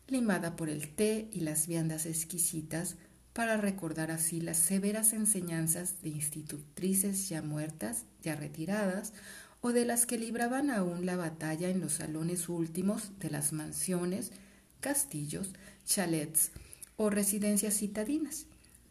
limada 0.09 0.57
por 0.57 0.69
el 0.69 0.95
té 0.95 1.31
y 1.33 1.41
las 1.41 1.69
viandas 1.69 2.05
exquisitas 2.05 2.97
para 3.33 3.57
recordar 3.57 4.11
así 4.11 4.43
las 4.43 4.59
severas 4.59 5.15
enseñanzas 5.15 6.03
de 6.03 6.11
institutrices 6.11 7.31
ya 7.31 7.41
muertas, 7.41 8.05
ya 8.25 8.35
retiradas, 8.35 9.13
o 9.61 9.73
de 9.73 9.85
las 9.85 10.07
que 10.07 10.19
libraban 10.19 10.71
aún 10.71 11.07
la 11.07 11.17
batalla 11.17 11.71
en 11.71 11.81
los 11.81 11.95
salones 11.95 12.49
últimos 12.49 13.19
de 13.21 13.31
las 13.31 13.53
mansiones, 13.53 14.33
castillos, 14.81 15.53
chalets 15.87 16.51
o 16.97 17.11
residencias 17.11 17.79
citadinas, 17.79 18.47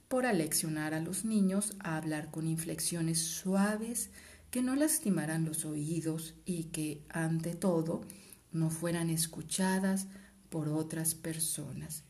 por 0.08 0.26
aleccionar 0.26 0.94
a 0.94 1.00
los 1.00 1.26
niños 1.26 1.74
a 1.80 1.98
hablar 1.98 2.32
con 2.32 2.48
inflexiones 2.48 3.20
suaves 3.20 4.10
que 4.52 4.62
no 4.62 4.76
lastimaran 4.76 5.46
los 5.46 5.66
oídos 5.66 6.36
y 6.46 6.66
que, 6.66 7.02
ante 7.10 7.56
todo, 7.56 8.02
no 8.52 8.70
fueran 8.70 9.10
escuchadas 9.10 10.08
por 10.50 10.70
otras 10.70 11.16
personas 11.16 12.04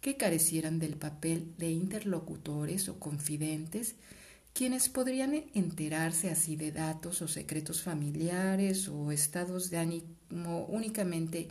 que 0.00 0.16
carecieran 0.16 0.78
del 0.78 0.96
papel 0.96 1.52
de 1.58 1.70
interlocutores 1.70 2.88
o 2.88 2.98
confidentes, 2.98 3.96
quienes 4.52 4.88
podrían 4.88 5.34
enterarse 5.54 6.30
así 6.30 6.56
de 6.56 6.72
datos 6.72 7.22
o 7.22 7.28
secretos 7.28 7.82
familiares 7.82 8.88
o 8.88 9.12
estados 9.12 9.70
de 9.70 9.78
ánimo 9.78 10.66
únicamente 10.68 11.48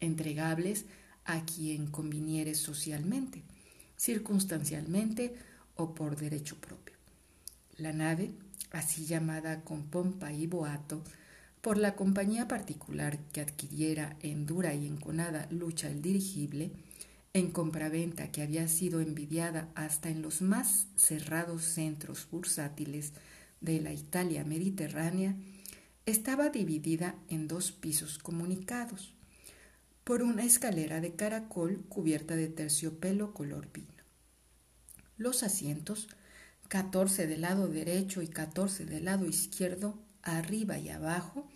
entregables 0.00 0.84
a 1.24 1.44
quien 1.44 1.86
conviniere 1.86 2.54
socialmente, 2.54 3.42
circunstancialmente 3.96 5.34
o 5.76 5.94
por 5.94 6.16
derecho 6.16 6.56
propio. 6.56 6.96
La 7.76 7.92
nave, 7.92 8.32
así 8.70 9.06
llamada 9.06 9.62
con 9.62 9.84
pompa 9.84 10.32
y 10.32 10.46
boato, 10.46 11.02
por 11.60 11.78
la 11.78 11.94
compañía 11.94 12.48
particular 12.48 13.18
que 13.32 13.40
adquiriera 13.40 14.16
en 14.20 14.46
dura 14.46 14.74
y 14.74 14.86
enconada 14.86 15.46
lucha 15.50 15.88
el 15.88 16.02
dirigible, 16.02 16.72
en 17.34 17.50
compraventa 17.50 18.30
que 18.30 18.42
había 18.42 18.68
sido 18.68 19.00
envidiada 19.00 19.68
hasta 19.74 20.10
en 20.10 20.20
los 20.20 20.42
más 20.42 20.86
cerrados 20.96 21.64
centros 21.64 22.28
bursátiles 22.30 23.12
de 23.60 23.80
la 23.80 23.92
Italia 23.92 24.44
mediterránea, 24.44 25.34
estaba 26.04 26.50
dividida 26.50 27.14
en 27.28 27.48
dos 27.48 27.72
pisos 27.72 28.18
comunicados 28.18 29.14
por 30.04 30.22
una 30.22 30.44
escalera 30.44 31.00
de 31.00 31.14
caracol 31.14 31.84
cubierta 31.88 32.36
de 32.36 32.48
terciopelo 32.48 33.32
color 33.32 33.68
vino. 33.72 33.88
Los 35.16 35.42
asientos, 35.42 36.08
catorce 36.68 37.26
del 37.26 37.42
lado 37.42 37.68
derecho 37.68 38.20
y 38.20 38.26
catorce 38.26 38.84
del 38.84 39.04
lado 39.04 39.26
izquierdo, 39.26 39.96
arriba 40.22 40.78
y 40.78 40.88
abajo, 40.88 41.48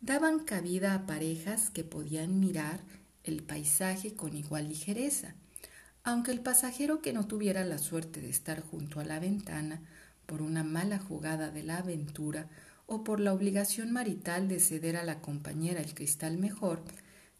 daban 0.00 0.40
cabida 0.40 0.94
a 0.94 1.06
parejas 1.06 1.70
que 1.70 1.84
podían 1.84 2.38
mirar 2.38 2.80
el 3.26 3.42
paisaje 3.42 4.14
con 4.14 4.36
igual 4.36 4.68
ligereza, 4.68 5.34
aunque 6.04 6.30
el 6.30 6.40
pasajero 6.40 7.02
que 7.02 7.12
no 7.12 7.26
tuviera 7.26 7.64
la 7.64 7.78
suerte 7.78 8.20
de 8.20 8.30
estar 8.30 8.60
junto 8.62 9.00
a 9.00 9.04
la 9.04 9.18
ventana 9.18 9.82
por 10.24 10.40
una 10.40 10.64
mala 10.64 10.98
jugada 10.98 11.50
de 11.50 11.62
la 11.62 11.78
aventura 11.78 12.48
o 12.86 13.04
por 13.04 13.20
la 13.20 13.32
obligación 13.32 13.92
marital 13.92 14.48
de 14.48 14.60
ceder 14.60 14.96
a 14.96 15.04
la 15.04 15.20
compañera 15.20 15.80
el 15.80 15.94
cristal 15.94 16.38
mejor, 16.38 16.82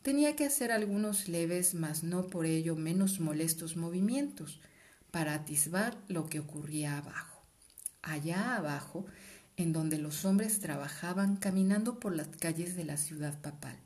tenía 0.03 0.37
que 0.37 0.45
hacer 0.45 0.73
algunos 0.73 1.29
leves, 1.29 1.75
mas 1.75 2.03
no 2.03 2.27
por 2.27 2.47
ello 2.47 2.77
menos 2.77 3.21
molestos 3.21 3.77
movimientos, 3.77 4.61
para 5.11 5.35
atisbar 5.35 5.97
lo 6.09 6.27
que 6.27 6.41
ocurría 6.41 6.99
abajo. 6.99 7.43
Allá 8.03 8.57
abajo 8.57 9.07
en 9.57 9.73
donde 9.73 9.99
los 9.99 10.25
hombres 10.25 10.61
trabajaban 10.61 11.37
caminando 11.37 11.99
por 11.99 12.15
las 12.15 12.29
calles 12.29 12.77
de 12.77 12.85
la 12.85 12.97
ciudad 12.97 13.41
papal. 13.41 13.86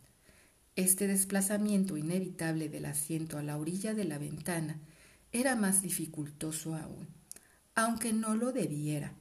Este 0.81 1.07
desplazamiento 1.07 1.99
inevitable 1.99 2.71
del 2.71 2.87
asiento 2.87 3.37
a 3.37 3.43
la 3.43 3.59
orilla 3.59 3.93
de 3.93 4.05
la 4.05 4.17
ventana 4.17 4.81
era 5.31 5.55
más 5.55 5.83
dificultoso 5.83 6.75
aún, 6.75 7.07
aunque 7.75 8.15
no 8.15 8.35
lo 8.35 8.51
debiera, 8.51 9.13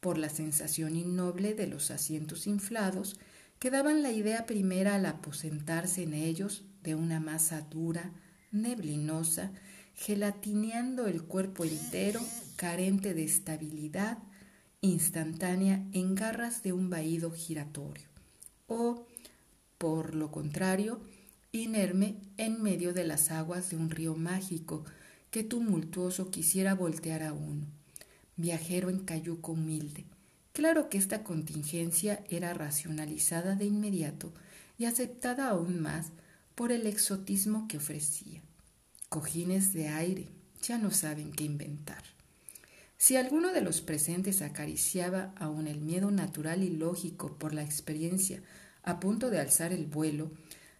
por 0.00 0.18
la 0.18 0.28
sensación 0.28 0.96
innoble 0.96 1.54
de 1.54 1.68
los 1.68 1.92
asientos 1.92 2.48
inflados 2.48 3.20
que 3.60 3.70
daban 3.70 4.02
la 4.02 4.10
idea 4.10 4.46
primera 4.46 4.96
al 4.96 5.06
aposentarse 5.06 6.02
en 6.02 6.12
ellos 6.12 6.64
de 6.82 6.96
una 6.96 7.20
masa 7.20 7.60
dura, 7.60 8.10
neblinosa, 8.50 9.52
gelatineando 9.94 11.06
el 11.06 11.22
cuerpo 11.22 11.64
entero, 11.64 12.20
carente 12.56 13.14
de 13.14 13.22
estabilidad, 13.22 14.18
instantánea 14.80 15.86
en 15.92 16.16
garras 16.16 16.64
de 16.64 16.72
un 16.72 16.90
vaído 16.90 17.30
giratorio, 17.30 18.08
o, 18.66 19.06
por 19.78 20.14
lo 20.14 20.30
contrario, 20.30 21.00
inerme 21.52 22.16
en 22.36 22.62
medio 22.62 22.92
de 22.92 23.04
las 23.04 23.30
aguas 23.30 23.70
de 23.70 23.76
un 23.76 23.90
río 23.90 24.14
mágico 24.14 24.84
que 25.30 25.44
tumultuoso 25.44 26.30
quisiera 26.30 26.74
voltear 26.74 27.22
a 27.22 27.32
uno, 27.32 27.66
viajero 28.36 28.90
en 28.90 29.00
cayuco 29.00 29.52
humilde. 29.52 30.04
Claro 30.52 30.88
que 30.88 30.98
esta 30.98 31.22
contingencia 31.22 32.24
era 32.30 32.54
racionalizada 32.54 33.56
de 33.56 33.66
inmediato 33.66 34.32
y 34.78 34.86
aceptada 34.86 35.48
aún 35.48 35.80
más 35.80 36.12
por 36.54 36.72
el 36.72 36.86
exotismo 36.86 37.68
que 37.68 37.76
ofrecía. 37.76 38.40
Cojines 39.10 39.72
de 39.74 39.88
aire, 39.88 40.28
ya 40.62 40.78
no 40.78 40.90
saben 40.90 41.32
qué 41.32 41.44
inventar. 41.44 42.02
Si 42.98 43.16
alguno 43.16 43.52
de 43.52 43.60
los 43.60 43.82
presentes 43.82 44.40
acariciaba 44.40 45.34
aún 45.36 45.66
el 45.66 45.80
miedo 45.82 46.10
natural 46.10 46.62
y 46.62 46.70
lógico 46.70 47.36
por 47.36 47.52
la 47.52 47.62
experiencia 47.62 48.42
a 48.86 49.00
punto 49.00 49.30
de 49.30 49.40
alzar 49.40 49.72
el 49.72 49.84
vuelo, 49.84 50.30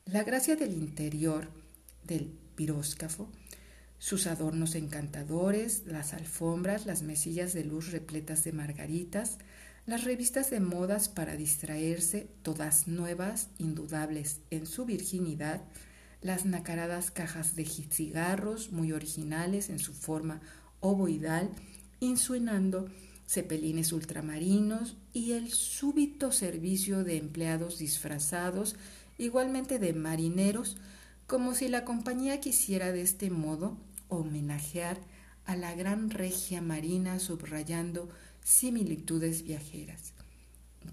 la 0.06 0.22
gracia 0.22 0.56
del 0.56 0.72
interior 0.72 1.48
del 2.04 2.32
piróscafo, 2.54 3.28
sus 3.98 4.28
adornos 4.28 4.76
encantadores, 4.76 5.82
las 5.86 6.14
alfombras, 6.14 6.86
las 6.86 7.02
mesillas 7.02 7.52
de 7.52 7.64
luz 7.64 7.90
repletas 7.90 8.44
de 8.44 8.52
margaritas, 8.52 9.38
las 9.86 10.04
revistas 10.04 10.50
de 10.50 10.60
modas 10.60 11.08
para 11.08 11.36
distraerse, 11.36 12.28
todas 12.42 12.86
nuevas, 12.86 13.48
indudables 13.58 14.38
en 14.50 14.66
su 14.66 14.84
virginidad, 14.84 15.62
las 16.22 16.44
nacaradas 16.44 17.10
cajas 17.10 17.56
de 17.56 17.64
cigarros 17.64 18.70
muy 18.70 18.92
originales 18.92 19.68
en 19.68 19.80
su 19.80 19.92
forma 19.92 20.40
ovoidal, 20.78 21.50
insuenando 21.98 22.88
cepelines 23.26 23.92
ultramarinos 23.92 24.96
y 25.12 25.32
el 25.32 25.50
súbito 25.52 26.32
servicio 26.32 27.04
de 27.04 27.16
empleados 27.16 27.78
disfrazados, 27.78 28.76
igualmente 29.18 29.78
de 29.78 29.92
marineros, 29.92 30.76
como 31.26 31.54
si 31.54 31.68
la 31.68 31.84
compañía 31.84 32.40
quisiera 32.40 32.92
de 32.92 33.02
este 33.02 33.30
modo 33.30 33.76
homenajear 34.08 34.98
a 35.44 35.56
la 35.56 35.74
gran 35.74 36.10
regia 36.10 36.60
marina 36.60 37.18
subrayando 37.18 38.08
similitudes 38.44 39.42
viajeras. 39.42 40.12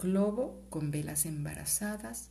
Globo 0.02 0.60
con 0.70 0.90
velas 0.90 1.25
embarazadas, 1.25 2.30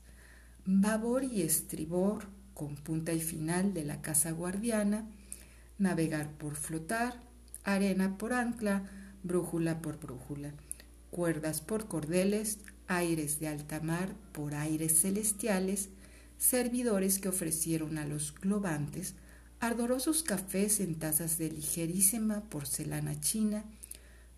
babor 0.65 1.25
y 1.25 1.43
estribor 1.43 2.27
con 2.55 2.75
punta 2.75 3.13
y 3.13 3.21
final 3.21 3.73
de 3.73 3.85
la 3.85 4.03
casa 4.03 4.33
guardiana, 4.33 5.07
navegar 5.79 6.31
por 6.33 6.57
flotar, 6.57 7.21
arena 7.65 8.19
por 8.19 8.33
ancla, 8.33 8.89
brújula 9.23 9.81
por 9.81 9.99
brújula, 9.99 10.55
cuerdas 11.11 11.61
por 11.61 11.89
cordeles, 11.89 12.59
aires 12.89 13.39
de 13.41 13.49
alta 13.49 13.81
mar 13.81 14.15
por 14.33 14.55
aires 14.55 15.01
celestiales, 15.01 15.89
servidores 16.39 17.19
que 17.19 17.29
ofrecieron 17.29 17.99
a 17.99 18.07
los 18.07 18.35
globantes 18.35 19.15
ardorosos 19.61 20.25
cafés 20.25 20.81
en 20.81 20.97
tazas 20.97 21.39
de 21.39 21.51
ligerísima 21.51 22.41
porcelana 22.51 23.21
china, 23.21 23.65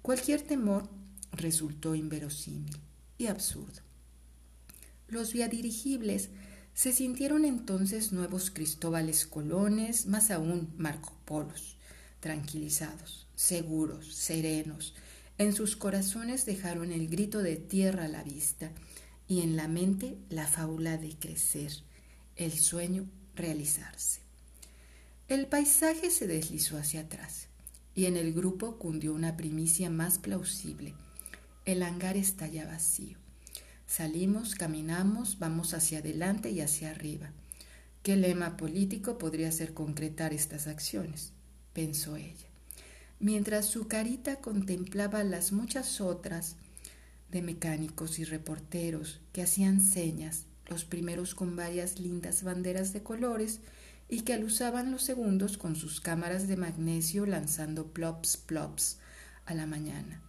cualquier 0.02 0.42
temor 0.42 0.86
resultó 1.32 1.94
inverosímil 1.94 2.76
y 3.16 3.28
absurdo. 3.28 3.80
Los 5.08 5.32
viadirigibles 5.32 6.28
se 6.74 6.92
sintieron 6.92 7.46
entonces 7.46 8.12
nuevos 8.12 8.50
Cristóbales 8.50 9.26
Colones, 9.26 10.06
más 10.06 10.30
aún 10.30 10.74
Marco 10.76 11.16
Polos, 11.24 11.78
tranquilizados, 12.20 13.23
seguros, 13.34 14.14
serenos. 14.14 14.94
En 15.38 15.52
sus 15.52 15.76
corazones 15.76 16.46
dejaron 16.46 16.92
el 16.92 17.08
grito 17.08 17.42
de 17.42 17.56
tierra 17.56 18.04
a 18.04 18.08
la 18.08 18.22
vista 18.22 18.70
y 19.26 19.42
en 19.42 19.56
la 19.56 19.68
mente 19.68 20.16
la 20.28 20.46
fábula 20.46 20.98
de 20.98 21.16
crecer, 21.18 21.72
el 22.36 22.52
sueño 22.52 23.06
realizarse. 23.34 24.20
El 25.28 25.46
paisaje 25.46 26.10
se 26.10 26.26
deslizó 26.26 26.76
hacia 26.76 27.00
atrás 27.00 27.48
y 27.94 28.06
en 28.06 28.16
el 28.16 28.32
grupo 28.32 28.76
cundió 28.78 29.14
una 29.14 29.36
primicia 29.36 29.88
más 29.88 30.18
plausible. 30.18 30.94
El 31.64 31.82
hangar 31.82 32.16
está 32.16 32.46
ya 32.46 32.66
vacío. 32.66 33.16
Salimos, 33.86 34.54
caminamos, 34.54 35.38
vamos 35.38 35.72
hacia 35.72 35.98
adelante 35.98 36.50
y 36.50 36.60
hacia 36.60 36.90
arriba. 36.90 37.32
¿Qué 38.02 38.16
lema 38.16 38.56
político 38.56 39.16
podría 39.16 39.48
hacer 39.48 39.72
concretar 39.72 40.34
estas 40.34 40.66
acciones? 40.66 41.32
pensó 41.72 42.16
ella, 42.16 42.48
mientras 43.24 43.64
su 43.64 43.88
carita 43.88 44.36
contemplaba 44.36 45.24
las 45.24 45.50
muchas 45.50 46.02
otras 46.02 46.56
de 47.30 47.40
mecánicos 47.40 48.18
y 48.18 48.24
reporteros 48.24 49.22
que 49.32 49.40
hacían 49.40 49.80
señas, 49.80 50.44
los 50.66 50.84
primeros 50.84 51.34
con 51.34 51.56
varias 51.56 51.98
lindas 51.98 52.42
banderas 52.42 52.92
de 52.92 53.02
colores 53.02 53.60
y 54.10 54.20
que 54.20 54.34
alusaban 54.34 54.92
los 54.92 55.04
segundos 55.04 55.56
con 55.56 55.74
sus 55.74 56.02
cámaras 56.02 56.48
de 56.48 56.58
magnesio 56.58 57.24
lanzando 57.24 57.86
plops 57.86 58.36
plops 58.36 58.98
a 59.46 59.54
la 59.54 59.64
mañana, 59.64 60.20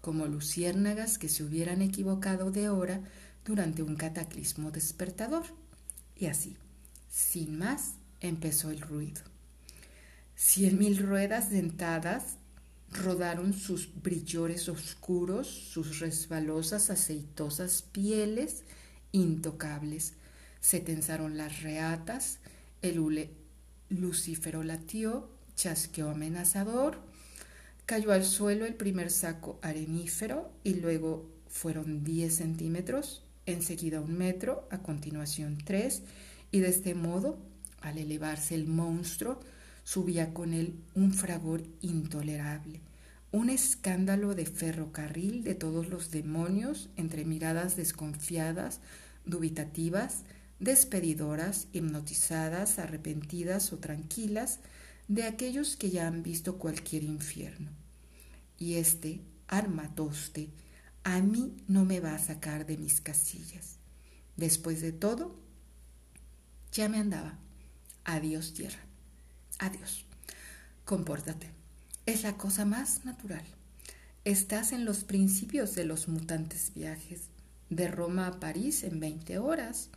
como 0.00 0.26
luciérnagas 0.26 1.18
que 1.18 1.28
se 1.28 1.42
hubieran 1.42 1.82
equivocado 1.82 2.52
de 2.52 2.68
hora 2.68 3.00
durante 3.44 3.82
un 3.82 3.96
cataclismo 3.96 4.70
despertador. 4.70 5.42
Y 6.14 6.26
así, 6.26 6.56
sin 7.10 7.58
más, 7.58 7.94
empezó 8.20 8.70
el 8.70 8.80
ruido. 8.80 9.22
Cien 10.36 10.78
mil 10.78 10.98
ruedas 10.98 11.50
dentadas 11.50 12.38
rodaron 12.94 13.52
sus 13.52 13.90
brillores 14.02 14.68
oscuros, 14.68 15.48
sus 15.48 15.98
resbalosas, 15.98 16.90
aceitosas 16.90 17.82
pieles 17.82 18.62
intocables. 19.12 20.14
Se 20.60 20.80
tensaron 20.80 21.36
las 21.36 21.62
reatas, 21.62 22.38
el 22.82 22.98
hule 23.00 23.30
lucífero 23.88 24.62
latió, 24.62 25.28
chasqueó 25.56 26.10
amenazador, 26.10 27.00
cayó 27.86 28.12
al 28.12 28.24
suelo 28.24 28.64
el 28.64 28.74
primer 28.74 29.10
saco 29.10 29.58
arenífero 29.62 30.50
y 30.62 30.74
luego 30.74 31.28
fueron 31.48 32.04
10 32.04 32.34
centímetros, 32.34 33.22
enseguida 33.46 34.00
un 34.00 34.16
metro, 34.16 34.66
a 34.70 34.78
continuación 34.78 35.58
tres, 35.64 36.02
y 36.50 36.60
de 36.60 36.68
este 36.68 36.94
modo, 36.94 37.38
al 37.80 37.98
elevarse 37.98 38.54
el 38.54 38.66
monstruo, 38.66 39.40
subía 39.84 40.34
con 40.34 40.52
él 40.52 40.74
un 40.94 41.12
fragor 41.12 41.62
intolerable, 41.80 42.80
un 43.30 43.50
escándalo 43.50 44.34
de 44.34 44.46
ferrocarril 44.46 45.44
de 45.44 45.54
todos 45.54 45.88
los 45.88 46.10
demonios 46.10 46.88
entre 46.96 47.24
miradas 47.24 47.76
desconfiadas, 47.76 48.80
dubitativas, 49.26 50.22
despedidoras, 50.58 51.68
hipnotizadas, 51.72 52.78
arrepentidas 52.78 53.72
o 53.72 53.78
tranquilas, 53.78 54.60
de 55.08 55.24
aquellos 55.24 55.76
que 55.76 55.90
ya 55.90 56.06
han 56.06 56.22
visto 56.22 56.58
cualquier 56.58 57.02
infierno. 57.02 57.70
Y 58.58 58.74
este 58.74 59.20
armatoste 59.48 60.50
a 61.02 61.20
mí 61.20 61.54
no 61.68 61.84
me 61.84 62.00
va 62.00 62.14
a 62.14 62.18
sacar 62.18 62.64
de 62.66 62.78
mis 62.78 63.02
casillas. 63.02 63.76
Después 64.36 64.80
de 64.80 64.92
todo, 64.92 65.38
ya 66.72 66.88
me 66.88 66.98
andaba. 66.98 67.38
Adiós 68.04 68.54
tierra. 68.54 68.80
Adiós. 69.58 70.04
Compórtate. 70.84 71.50
Es 72.06 72.22
la 72.22 72.36
cosa 72.36 72.64
más 72.64 73.04
natural. 73.04 73.44
Estás 74.24 74.72
en 74.72 74.84
los 74.84 75.04
principios 75.04 75.74
de 75.74 75.84
los 75.84 76.08
mutantes 76.08 76.72
viajes. 76.74 77.28
De 77.70 77.88
Roma 77.88 78.26
a 78.26 78.40
París 78.40 78.84
en 78.84 79.00
20 79.00 79.38
horas. 79.38 79.90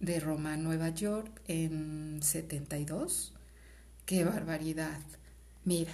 De 0.00 0.20
Roma 0.20 0.54
a 0.54 0.56
Nueva 0.56 0.90
York 0.90 1.40
en 1.46 2.20
72. 2.22 3.32
¡Qué 4.04 4.24
barbaridad! 4.24 5.00
Mira. 5.64 5.92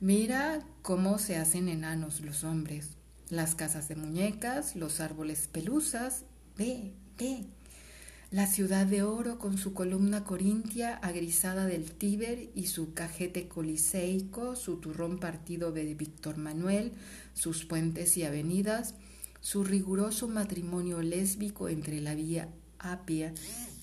Mira 0.00 0.60
cómo 0.82 1.18
se 1.18 1.36
hacen 1.36 1.68
enanos 1.68 2.20
los 2.20 2.44
hombres. 2.44 2.90
Las 3.28 3.54
casas 3.54 3.88
de 3.88 3.96
muñecas, 3.96 4.76
los 4.76 5.00
árboles 5.00 5.48
pelusas. 5.48 6.24
Ve, 6.56 6.92
ve. 7.18 7.44
La 8.32 8.48
ciudad 8.48 8.86
de 8.86 9.04
oro 9.04 9.38
con 9.38 9.56
su 9.56 9.72
columna 9.72 10.24
corintia 10.24 10.96
agrisada 10.96 11.64
del 11.64 11.92
Tíber 11.92 12.50
y 12.56 12.66
su 12.66 12.92
cajete 12.92 13.46
coliseico, 13.46 14.56
su 14.56 14.78
turrón 14.78 15.20
partido 15.20 15.70
de 15.70 15.94
Víctor 15.94 16.36
Manuel, 16.36 16.90
sus 17.34 17.64
puentes 17.64 18.16
y 18.16 18.24
avenidas, 18.24 18.96
su 19.40 19.62
riguroso 19.62 20.26
matrimonio 20.26 21.02
lésbico 21.02 21.68
entre 21.68 22.00
la 22.00 22.16
vía 22.16 22.48
Apia 22.80 23.32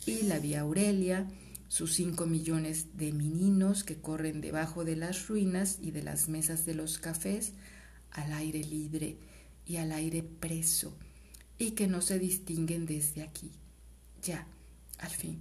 y 0.06 0.23
la 0.23 0.39
vía 0.39 0.60
Aurelia, 0.60 1.25
sus 1.69 1.93
cinco 1.93 2.25
millones 2.25 2.97
de 2.97 3.13
meninos 3.13 3.86
que 3.86 3.95
corren 3.95 4.41
debajo 4.41 4.84
de 4.84 4.97
las 4.97 5.29
ruinas 5.29 5.79
y 5.82 5.91
de 5.91 6.03
las 6.03 6.27
mesas 6.27 6.65
de 6.65 6.73
los 6.73 6.99
cafés, 6.99 7.53
al 8.12 8.34
aire 8.34 8.62
libre 8.62 9.15
y 9.65 9.77
al 9.77 9.93
aire 9.93 10.21
preso, 10.21 10.97
y 11.58 11.71
que 11.71 11.88
no 11.88 12.01
se 12.01 12.19
distinguen 12.19 12.86
desde 12.86 13.23
aquí 13.23 13.53
ya, 14.24 14.48
al 15.00 15.12
fin. 15.12 15.40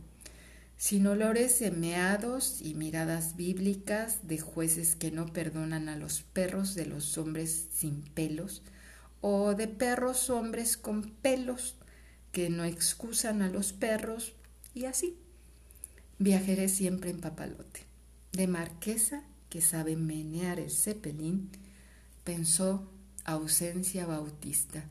Sin 0.77 1.07
olores 1.07 1.57
semeados 1.57 2.61
y 2.61 2.75
miradas 2.75 3.37
bíblicas 3.37 4.27
de 4.27 4.39
jueces 4.39 4.97
que 4.97 5.13
no 5.13 5.27
perdonan 5.27 5.89
a 5.89 5.97
los 5.97 6.23
perros 6.23 6.75
de 6.75 6.87
los 6.87 7.17
hombres 7.19 7.69
sin 7.73 8.03
pelos, 8.03 8.63
o 9.21 9.55
de 9.55 9.69
perros 9.69 10.29
hombres 10.29 10.77
con 10.77 11.11
pelos 11.11 11.77
que 12.33 12.51
no 12.51 12.65
excusan 12.65 13.43
a 13.43 13.49
los 13.49 13.73
perros, 13.73 14.35
y 14.75 14.87
así. 14.87 15.17
Viajaré 16.19 16.69
siempre 16.69 17.11
en 17.11 17.21
papalote. 17.21 17.87
De 18.33 18.49
marquesa 18.49 19.23
que 19.49 19.61
sabe 19.61 19.97
menear 19.97 20.59
el 20.59 20.71
cepelín, 20.71 21.51
pensó 22.25 22.91
ausencia 23.25 24.07
bautista, 24.07 24.85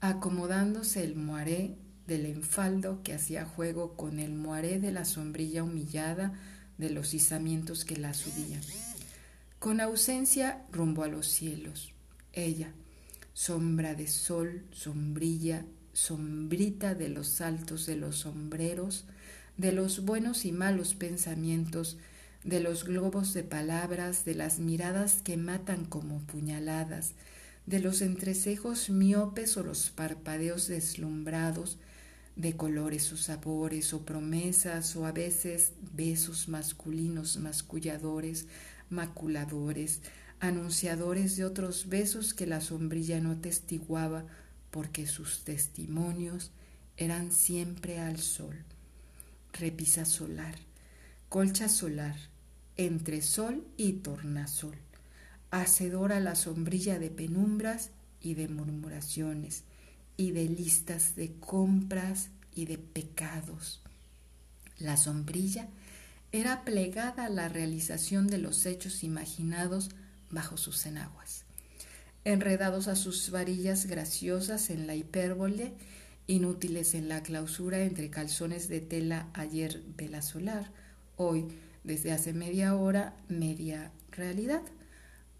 acomodándose 0.00 1.04
el 1.04 1.14
moaré 1.14 1.76
del 2.10 2.26
enfaldo 2.26 3.02
que 3.04 3.14
hacía 3.14 3.44
juego 3.44 3.94
con 3.94 4.18
el 4.18 4.34
moaré 4.34 4.80
de 4.80 4.90
la 4.90 5.04
sombrilla 5.04 5.62
humillada 5.62 6.34
de 6.76 6.90
los 6.90 7.14
izamientos 7.14 7.84
que 7.84 7.96
la 7.96 8.14
subían. 8.14 8.60
Con 9.60 9.80
ausencia 9.80 10.64
rumbo 10.72 11.04
a 11.04 11.08
los 11.08 11.28
cielos. 11.28 11.92
Ella, 12.32 12.72
sombra 13.32 13.94
de 13.94 14.08
sol, 14.08 14.64
sombrilla, 14.72 15.64
sombrita 15.92 16.96
de 16.96 17.10
los 17.10 17.40
altos 17.40 17.86
de 17.86 17.94
los 17.94 18.16
sombreros, 18.16 19.04
de 19.56 19.70
los 19.70 20.04
buenos 20.04 20.44
y 20.44 20.50
malos 20.50 20.94
pensamientos, 20.94 21.96
de 22.42 22.58
los 22.58 22.82
globos 22.82 23.34
de 23.34 23.44
palabras, 23.44 24.24
de 24.24 24.34
las 24.34 24.58
miradas 24.58 25.22
que 25.22 25.36
matan 25.36 25.84
como 25.84 26.18
puñaladas, 26.22 27.12
de 27.66 27.78
los 27.78 28.02
entrecejos 28.02 28.90
miopes 28.90 29.56
o 29.56 29.62
los 29.62 29.90
parpadeos 29.90 30.66
deslumbrados, 30.66 31.78
de 32.40 32.56
colores 32.56 33.12
o 33.12 33.16
sabores 33.18 33.92
o 33.92 34.04
promesas 34.06 34.96
o 34.96 35.04
a 35.04 35.12
veces 35.12 35.72
besos 35.92 36.48
masculinos 36.48 37.36
masculladores, 37.36 38.46
maculadores, 38.88 40.00
anunciadores 40.40 41.36
de 41.36 41.44
otros 41.44 41.88
besos 41.88 42.32
que 42.32 42.46
la 42.46 42.62
sombrilla 42.62 43.20
no 43.20 43.36
testiguaba 43.38 44.24
porque 44.70 45.06
sus 45.06 45.44
testimonios 45.44 46.50
eran 46.96 47.30
siempre 47.30 47.98
al 47.98 48.18
sol. 48.18 48.56
Repisa 49.52 50.06
solar, 50.06 50.54
colcha 51.28 51.68
solar, 51.68 52.16
entre 52.76 53.20
sol 53.20 53.66
y 53.76 53.94
tornasol, 53.94 54.76
hacedora 55.50 56.20
la 56.20 56.34
sombrilla 56.36 56.98
de 56.98 57.10
penumbras 57.10 57.90
y 58.22 58.34
de 58.34 58.48
murmuraciones, 58.48 59.64
y 60.20 60.32
de 60.32 60.46
listas 60.50 61.16
de 61.16 61.32
compras 61.40 62.28
y 62.54 62.66
de 62.66 62.76
pecados. 62.76 63.80
La 64.78 64.98
sombrilla 64.98 65.66
era 66.30 66.62
plegada 66.62 67.24
a 67.24 67.30
la 67.30 67.48
realización 67.48 68.26
de 68.26 68.36
los 68.36 68.66
hechos 68.66 69.02
imaginados 69.02 69.88
bajo 70.28 70.58
sus 70.58 70.84
enaguas, 70.84 71.44
enredados 72.24 72.86
a 72.86 72.96
sus 72.96 73.30
varillas 73.30 73.86
graciosas 73.86 74.68
en 74.68 74.86
la 74.86 74.94
hipérbole, 74.94 75.72
inútiles 76.26 76.92
en 76.92 77.08
la 77.08 77.22
clausura 77.22 77.80
entre 77.80 78.10
calzones 78.10 78.68
de 78.68 78.82
tela 78.82 79.30
ayer 79.32 79.82
vela 79.96 80.20
solar, 80.20 80.70
hoy, 81.16 81.46
desde 81.82 82.12
hace 82.12 82.34
media 82.34 82.76
hora, 82.76 83.16
media 83.28 83.90
realidad, 84.10 84.60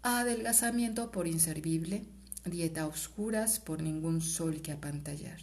adelgazamiento 0.01 1.11
por 1.11 1.27
inservible, 1.27 2.03
dieta 2.45 2.87
oscuras 2.87 3.59
por 3.59 3.81
ningún 3.81 4.21
sol 4.21 4.61
que 4.61 4.71
apantallar. 4.71 5.39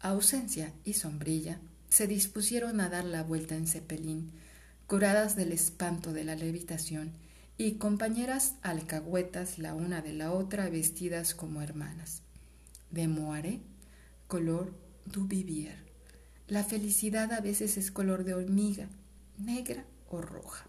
Ausencia 0.00 0.72
y 0.84 0.94
sombrilla 0.94 1.60
se 1.88 2.06
dispusieron 2.06 2.80
a 2.80 2.88
dar 2.88 3.04
la 3.04 3.22
vuelta 3.22 3.54
en 3.54 3.66
cepelín, 3.66 4.30
curadas 4.86 5.36
del 5.36 5.52
espanto 5.52 6.12
de 6.12 6.24
la 6.24 6.34
levitación, 6.34 7.12
y 7.58 7.72
compañeras 7.72 8.54
alcahuetas 8.60 9.58
la 9.58 9.74
una 9.74 10.02
de 10.02 10.12
la 10.12 10.32
otra 10.32 10.68
vestidas 10.68 11.34
como 11.34 11.62
hermanas. 11.62 12.22
De 12.90 13.08
moaré, 13.08 13.60
color 14.28 14.74
du 15.06 15.26
vivier. 15.26 15.78
La 16.48 16.64
felicidad 16.64 17.32
a 17.32 17.40
veces 17.40 17.78
es 17.78 17.90
color 17.90 18.24
de 18.24 18.34
hormiga, 18.34 18.88
negra 19.38 19.86
o 20.08 20.20
roja 20.20 20.66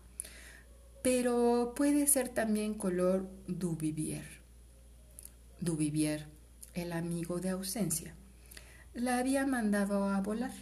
pero 1.07 1.71
puede 1.73 2.05
ser 2.05 2.27
también 2.27 2.73
color 2.73 3.29
Duvivier. 3.47 4.25
Duvivier, 5.59 6.27
el 6.75 6.91
amigo 6.91 7.39
de 7.39 7.49
ausencia, 7.49 8.13
la 8.93 9.17
había 9.17 9.47
mandado 9.47 10.03
a 10.05 10.21
volar 10.21 10.53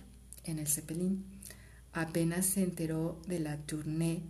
en 0.45 0.58
el 0.58 0.67
Zeppelin. 0.67 1.25
Apenas 1.91 2.45
se 2.45 2.63
enteró 2.63 3.21
de 3.27 3.39
la 3.39 3.58
tournée 3.58 4.23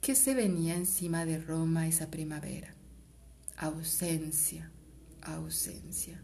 que 0.00 0.14
se 0.14 0.34
venía 0.34 0.74
encima 0.74 1.26
de 1.26 1.38
Roma 1.38 1.86
esa 1.86 2.10
primavera. 2.10 2.74
Ausencia, 3.56 4.70
ausencia. 5.22 6.22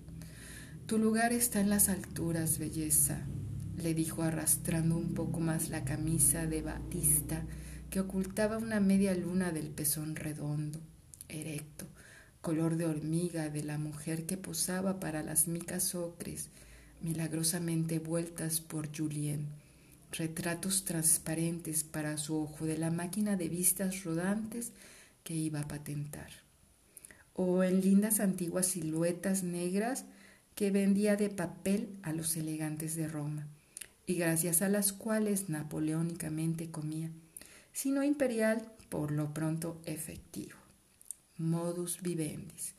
Tu 0.86 0.98
lugar 0.98 1.32
está 1.32 1.60
en 1.60 1.70
las 1.70 1.88
alturas, 1.88 2.58
belleza, 2.58 3.26
le 3.76 3.92
dijo 3.94 4.22
arrastrando 4.22 4.96
un 4.96 5.14
poco 5.14 5.40
más 5.40 5.68
la 5.68 5.84
camisa 5.84 6.46
de 6.46 6.62
batista 6.62 7.42
que 7.90 8.00
ocultaba 8.00 8.58
una 8.58 8.80
media 8.80 9.14
luna 9.14 9.52
del 9.52 9.70
pezón 9.70 10.16
redondo, 10.16 10.80
erecto, 11.28 11.86
color 12.44 12.76
de 12.76 12.84
hormiga 12.84 13.48
de 13.48 13.64
la 13.64 13.78
mujer 13.78 14.26
que 14.26 14.36
posaba 14.36 15.00
para 15.00 15.22
las 15.22 15.48
micas 15.48 15.94
ocres, 15.94 16.50
milagrosamente 17.00 17.98
vueltas 17.98 18.60
por 18.60 18.94
Julien, 18.94 19.46
retratos 20.12 20.84
transparentes 20.84 21.84
para 21.84 22.18
su 22.18 22.36
ojo 22.36 22.66
de 22.66 22.76
la 22.76 22.90
máquina 22.90 23.36
de 23.36 23.48
vistas 23.48 24.04
rodantes 24.04 24.72
que 25.22 25.32
iba 25.32 25.60
a 25.60 25.68
patentar, 25.68 26.28
o 27.32 27.64
en 27.64 27.80
lindas 27.80 28.20
antiguas 28.20 28.66
siluetas 28.66 29.42
negras 29.42 30.04
que 30.54 30.70
vendía 30.70 31.16
de 31.16 31.30
papel 31.30 31.96
a 32.02 32.12
los 32.12 32.36
elegantes 32.36 32.94
de 32.94 33.08
Roma, 33.08 33.48
y 34.06 34.16
gracias 34.16 34.60
a 34.60 34.68
las 34.68 34.92
cuales 34.92 35.48
napoleónicamente 35.48 36.70
comía, 36.70 37.10
sino 37.72 38.04
imperial, 38.04 38.70
por 38.90 39.12
lo 39.12 39.32
pronto 39.32 39.80
efectivo. 39.86 40.63
Modus 41.38 42.00
vivendis. 42.00 42.74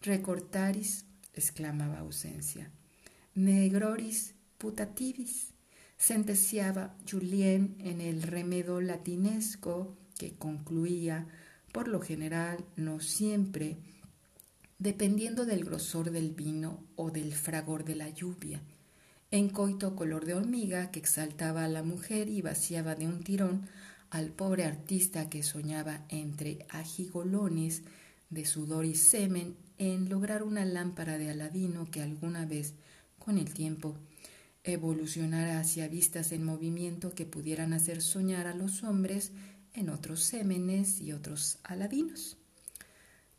Recortaris, 0.00 1.04
exclamaba 1.34 1.98
ausencia. 1.98 2.70
Negroris 3.34 4.34
putativis, 4.56 5.52
sentenciaba 5.96 6.96
Julien 7.08 7.76
en 7.80 8.00
el 8.00 8.22
remedo 8.22 8.80
latinesco 8.80 9.96
que 10.18 10.34
concluía, 10.34 11.26
por 11.72 11.88
lo 11.88 12.00
general, 12.00 12.64
no 12.76 13.00
siempre, 13.00 13.76
dependiendo 14.78 15.44
del 15.44 15.64
grosor 15.64 16.10
del 16.10 16.32
vino 16.32 16.82
o 16.96 17.10
del 17.10 17.34
fragor 17.34 17.84
de 17.84 17.96
la 17.96 18.08
lluvia, 18.08 18.62
en 19.30 19.50
coito 19.50 19.94
color 19.94 20.24
de 20.24 20.34
hormiga 20.34 20.90
que 20.90 20.98
exaltaba 20.98 21.64
a 21.64 21.68
la 21.68 21.82
mujer 21.82 22.28
y 22.28 22.40
vaciaba 22.40 22.94
de 22.94 23.06
un 23.06 23.22
tirón 23.22 23.68
al 24.10 24.30
pobre 24.30 24.64
artista 24.64 25.28
que 25.28 25.42
soñaba 25.42 26.04
entre 26.08 26.66
ajigolones 26.70 27.82
de 28.30 28.44
sudor 28.44 28.84
y 28.84 28.94
semen 28.94 29.56
en 29.78 30.08
lograr 30.08 30.42
una 30.42 30.64
lámpara 30.64 31.18
de 31.18 31.30
Aladino 31.30 31.90
que 31.90 32.02
alguna 32.02 32.44
vez, 32.46 32.74
con 33.18 33.38
el 33.38 33.54
tiempo, 33.54 33.96
evolucionara 34.64 35.60
hacia 35.60 35.88
vistas 35.88 36.32
en 36.32 36.44
movimiento 36.44 37.14
que 37.14 37.26
pudieran 37.26 37.72
hacer 37.72 38.02
soñar 38.02 38.46
a 38.46 38.54
los 38.54 38.82
hombres 38.82 39.32
en 39.72 39.88
otros 39.88 40.22
sémenes 40.22 41.00
y 41.00 41.12
otros 41.12 41.58
aladinos. 41.62 42.36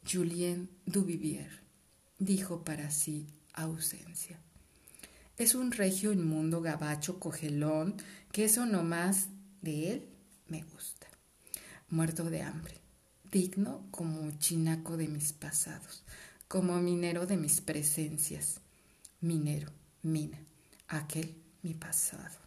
Julien 0.10 0.70
Duvivier 0.86 1.52
dijo 2.18 2.64
para 2.64 2.90
sí 2.90 3.28
ausencia. 3.54 4.40
Es 5.38 5.56
un 5.56 5.72
regio 5.72 6.12
inmundo 6.12 6.62
gabacho 6.62 7.20
cogelón 7.20 7.96
que 8.32 8.46
eso 8.46 8.66
no 8.66 8.84
más 8.84 9.30
de 9.62 9.92
él 9.92 10.10
me 10.48 10.64
gusta. 10.64 11.08
Muerto 11.90 12.30
de 12.30 12.42
hambre, 12.42 12.79
digno 13.32 13.86
como 13.92 14.32
chinaco 14.40 14.98
de 14.98 15.08
mis 15.08 15.34
pasados, 15.34 16.04
como 16.48 16.80
minero 16.80 17.26
de 17.26 17.38
mis 17.38 17.62
presencias. 17.62 18.62
Minero, 19.22 19.72
mina, 20.02 20.40
aquel 20.88 21.36
mi 21.62 21.74
pasado. 21.74 22.38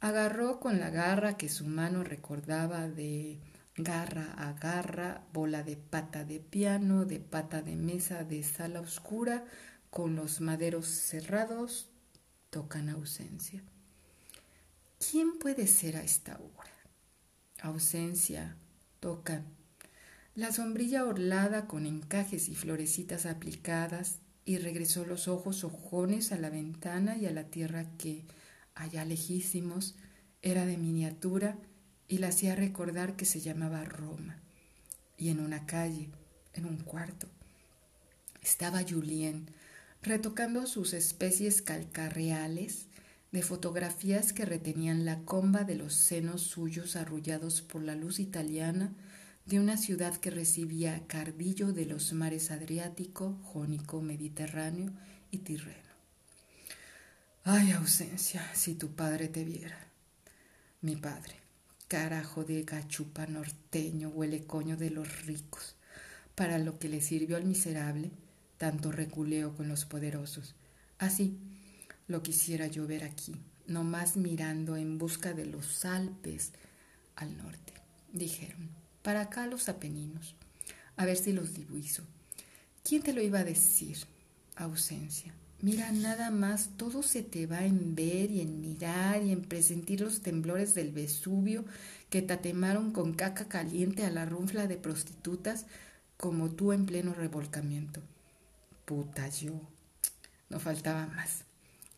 Agarró 0.00 0.60
con 0.60 0.78
la 0.78 0.90
garra 0.90 1.36
que 1.36 1.48
su 1.48 1.66
mano 1.66 2.04
recordaba 2.04 2.88
de 2.88 3.38
garra 3.76 4.34
a 4.36 4.52
garra, 4.52 5.22
bola 5.32 5.62
de 5.62 5.76
pata 5.76 6.24
de 6.24 6.40
piano, 6.40 7.04
de 7.04 7.20
pata 7.20 7.62
de 7.62 7.76
mesa 7.76 8.24
de 8.24 8.42
sala 8.42 8.80
oscura, 8.80 9.44
con 9.90 10.16
los 10.16 10.40
maderos 10.40 10.86
cerrados, 10.86 11.88
tocan 12.50 12.88
ausencia. 12.88 13.62
¿Quién 14.98 15.38
puede 15.38 15.66
ser 15.66 15.96
a 15.96 16.02
esta 16.02 16.38
hora? 16.38 16.70
Ausencia, 17.62 18.56
tocan. 19.00 19.59
La 20.34 20.52
sombrilla 20.52 21.04
orlada 21.04 21.66
con 21.66 21.86
encajes 21.86 22.48
y 22.48 22.54
florecitas 22.54 23.26
aplicadas, 23.26 24.18
y 24.44 24.58
regresó 24.58 25.04
los 25.04 25.28
ojos 25.28 25.64
ojones 25.64 26.32
a 26.32 26.38
la 26.38 26.50
ventana 26.50 27.16
y 27.16 27.26
a 27.26 27.30
la 27.30 27.44
tierra 27.44 27.86
que, 27.98 28.24
allá 28.74 29.04
lejísimos, 29.04 29.96
era 30.42 30.66
de 30.66 30.76
miniatura 30.76 31.58
y 32.08 32.18
la 32.18 32.28
hacía 32.28 32.56
recordar 32.56 33.16
que 33.16 33.26
se 33.26 33.40
llamaba 33.40 33.84
Roma. 33.84 34.38
Y 35.18 35.28
en 35.28 35.40
una 35.40 35.66
calle, 35.66 36.08
en 36.54 36.64
un 36.64 36.78
cuarto, 36.78 37.28
estaba 38.42 38.82
Julien 38.82 39.50
retocando 40.02 40.66
sus 40.66 40.94
especies 40.94 41.60
calcarreales 41.60 42.86
de 43.32 43.42
fotografías 43.42 44.32
que 44.32 44.44
retenían 44.44 45.04
la 45.04 45.20
comba 45.20 45.64
de 45.64 45.74
los 45.74 45.94
senos 45.94 46.42
suyos 46.42 46.96
arrullados 46.96 47.60
por 47.62 47.82
la 47.82 47.94
luz 47.94 48.18
italiana 48.18 48.92
de 49.50 49.58
una 49.58 49.76
ciudad 49.76 50.16
que 50.16 50.30
recibía 50.30 51.08
cardillo 51.08 51.72
de 51.72 51.84
los 51.84 52.12
mares 52.12 52.52
Adriático, 52.52 53.36
Jónico, 53.42 54.00
Mediterráneo 54.00 54.92
y 55.32 55.38
Tirreno. 55.38 55.90
Ay, 57.42 57.72
ausencia, 57.72 58.48
si 58.54 58.76
tu 58.76 58.94
padre 58.94 59.26
te 59.26 59.44
viera. 59.44 59.88
Mi 60.82 60.94
padre, 60.94 61.34
carajo 61.88 62.44
de 62.44 62.62
gachupa 62.62 63.26
norteño, 63.26 64.10
huele 64.10 64.44
coño 64.44 64.76
de 64.76 64.90
los 64.90 65.26
ricos, 65.26 65.74
para 66.36 66.58
lo 66.58 66.78
que 66.78 66.88
le 66.88 67.00
sirvió 67.00 67.36
al 67.36 67.44
miserable, 67.44 68.12
tanto 68.56 68.92
reculeo 68.92 69.56
con 69.56 69.66
los 69.66 69.84
poderosos. 69.84 70.54
Así 70.96 71.40
lo 72.06 72.22
quisiera 72.22 72.68
yo 72.68 72.86
ver 72.86 73.02
aquí, 73.02 73.34
nomás 73.66 74.16
mirando 74.16 74.76
en 74.76 74.96
busca 74.96 75.34
de 75.34 75.46
los 75.46 75.84
Alpes 75.84 76.52
al 77.16 77.36
norte, 77.36 77.72
dijeron. 78.12 78.79
Para 79.02 79.22
acá 79.22 79.46
los 79.46 79.68
Apeninos, 79.68 80.34
a 80.96 81.06
ver 81.06 81.16
si 81.16 81.32
los 81.32 81.54
diviso. 81.54 82.02
¿Quién 82.82 83.02
te 83.02 83.12
lo 83.12 83.22
iba 83.22 83.40
a 83.40 83.44
decir? 83.44 83.98
Ausencia. 84.56 85.34
Mira, 85.62 85.92
nada 85.92 86.30
más, 86.30 86.70
todo 86.78 87.02
se 87.02 87.22
te 87.22 87.46
va 87.46 87.64
en 87.66 87.94
ver 87.94 88.30
y 88.30 88.40
en 88.40 88.60
mirar 88.62 89.22
y 89.22 89.30
en 89.30 89.42
presentir 89.42 90.00
los 90.00 90.22
temblores 90.22 90.74
del 90.74 90.90
Vesubio 90.90 91.64
que 92.08 92.22
tatemaron 92.22 92.92
con 92.92 93.12
caca 93.12 93.46
caliente 93.46 94.04
a 94.04 94.10
la 94.10 94.24
runfla 94.24 94.66
de 94.66 94.76
prostitutas 94.76 95.66
como 96.16 96.50
tú 96.50 96.72
en 96.72 96.86
pleno 96.86 97.12
revolcamiento. 97.12 98.00
Puta 98.86 99.28
yo. 99.28 99.60
No 100.48 100.60
faltaba 100.60 101.06
más. 101.06 101.44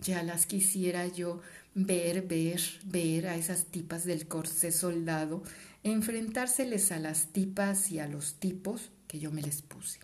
Ya 0.01 0.25
las 0.25 0.47
quisiera 0.47 1.07
yo 1.07 1.41
ver, 1.75 2.23
ver, 2.23 2.61
ver 2.85 3.29
a 3.29 3.37
esas 3.37 3.67
tipas 3.67 4.05
del 4.05 4.27
corsé 4.27 4.73
soldado, 4.73 5.43
enfrentárseles 5.83 6.93
a 6.93 6.99
las 6.99 7.33
tipas 7.33 7.91
y 7.91 7.99
a 7.99 8.09
los 8.09 8.35
tipos 8.35 8.91
que 9.09 9.19
yo 9.19 9.31
me 9.31 9.43
les 9.43 9.63
puse 9.63 10.01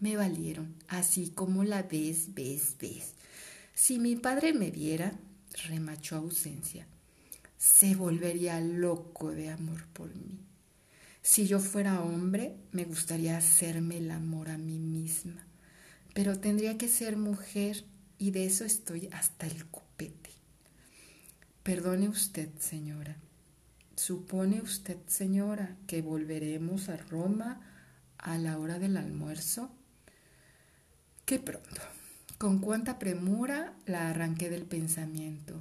me 0.00 0.16
valieron, 0.16 0.74
así 0.88 1.30
como 1.30 1.64
la 1.64 1.82
ves, 1.82 2.34
ves, 2.34 2.76
ves. 2.80 3.14
Si 3.74 3.98
mi 3.98 4.16
padre 4.16 4.52
me 4.52 4.70
viera, 4.70 5.12
remachó 5.66 6.16
ausencia, 6.16 6.86
se 7.56 7.94
volvería 7.94 8.60
loco 8.60 9.30
de 9.30 9.50
amor 9.50 9.86
por 9.92 10.14
mí. 10.14 10.38
Si 11.22 11.46
yo 11.46 11.58
fuera 11.58 12.00
hombre, 12.00 12.56
me 12.72 12.84
gustaría 12.84 13.36
hacerme 13.36 13.98
el 13.98 14.10
amor 14.10 14.50
a 14.50 14.58
mí 14.58 14.78
misma, 14.78 15.46
pero 16.14 16.38
tendría 16.38 16.78
que 16.78 16.88
ser 16.88 17.16
mujer 17.16 17.84
y 18.18 18.30
de 18.30 18.46
eso 18.46 18.64
estoy 18.64 19.08
hasta 19.12 19.46
el 19.46 19.66
copete. 19.66 20.30
Perdone 21.62 22.08
usted, 22.08 22.48
señora. 22.58 23.16
¿Supone 23.98 24.60
usted, 24.60 24.96
señora, 25.08 25.76
que 25.88 26.02
volveremos 26.02 26.88
a 26.88 26.96
Roma 26.96 27.60
a 28.16 28.38
la 28.38 28.56
hora 28.56 28.78
del 28.78 28.96
almuerzo? 28.96 29.72
Qué 31.24 31.40
pronto. 31.40 31.80
Con 32.38 32.60
cuánta 32.60 33.00
premura 33.00 33.74
la 33.86 34.08
arranqué 34.08 34.50
del 34.50 34.66
pensamiento. 34.66 35.60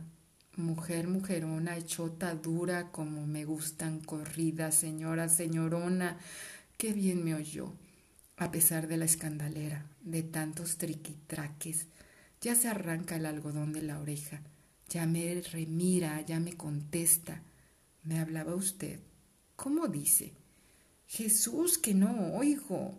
Mujer, 0.55 1.07
mujerona, 1.07 1.77
hechota, 1.77 2.35
dura, 2.35 2.91
como 2.91 3.25
me 3.25 3.43
gustan, 3.43 4.01
corrida, 4.01 4.71
señora, 4.71 5.29
señorona, 5.29 6.19
qué 6.77 6.93
bien 6.93 7.25
me 7.25 7.33
oyó, 7.33 7.73
a 8.37 8.51
pesar 8.51 8.87
de 8.87 8.97
la 8.97 9.05
escandalera, 9.05 9.87
de 10.01 10.21
tantos 10.21 10.77
triquitraques. 10.77 11.87
Ya 12.41 12.53
se 12.53 12.67
arranca 12.67 13.15
el 13.15 13.25
algodón 13.25 13.73
de 13.73 13.81
la 13.81 13.99
oreja, 13.99 14.41
ya 14.89 15.07
me 15.07 15.41
remira, 15.41 16.21
ya 16.21 16.39
me 16.39 16.53
contesta. 16.53 17.41
¿Me 18.07 18.19
hablaba 18.19 18.55
usted? 18.55 19.01
¿Cómo 19.57 19.89
dice? 19.89 20.31
Jesús, 21.07 21.77
que 21.77 21.93
no 21.93 22.35
oigo. 22.35 22.97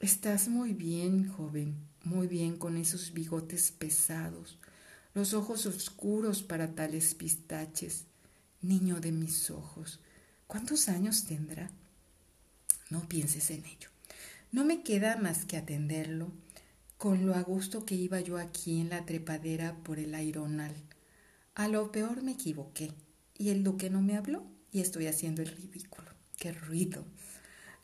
Estás 0.00 0.48
muy 0.48 0.72
bien, 0.72 1.28
joven, 1.28 1.76
muy 2.02 2.26
bien 2.26 2.56
con 2.56 2.76
esos 2.76 3.12
bigotes 3.12 3.70
pesados, 3.70 4.58
los 5.14 5.32
ojos 5.32 5.64
oscuros 5.66 6.42
para 6.42 6.74
tales 6.74 7.14
pistaches. 7.14 8.06
Niño 8.62 8.98
de 8.98 9.12
mis 9.12 9.48
ojos, 9.52 10.00
¿cuántos 10.48 10.88
años 10.88 11.26
tendrá? 11.26 11.70
No 12.90 13.08
pienses 13.08 13.50
en 13.50 13.64
ello. 13.64 13.90
No 14.50 14.64
me 14.64 14.82
queda 14.82 15.18
más 15.18 15.44
que 15.44 15.56
atenderlo, 15.56 16.32
con 16.98 17.24
lo 17.24 17.36
a 17.36 17.42
gusto 17.42 17.86
que 17.86 17.94
iba 17.94 18.20
yo 18.20 18.38
aquí 18.38 18.80
en 18.80 18.88
la 18.88 19.06
trepadera 19.06 19.76
por 19.84 20.00
el 20.00 20.16
aironal. 20.16 20.74
A 21.54 21.68
lo 21.68 21.92
peor 21.92 22.22
me 22.24 22.32
equivoqué, 22.32 22.92
y 23.38 23.50
el 23.50 23.64
duque 23.64 23.90
no 23.90 24.02
me 24.02 24.16
habló, 24.16 24.46
y 24.72 24.80
estoy 24.80 25.06
haciendo 25.06 25.42
el 25.42 25.48
ridículo. 25.48 26.10
¡Qué 26.38 26.52
ruido! 26.52 27.04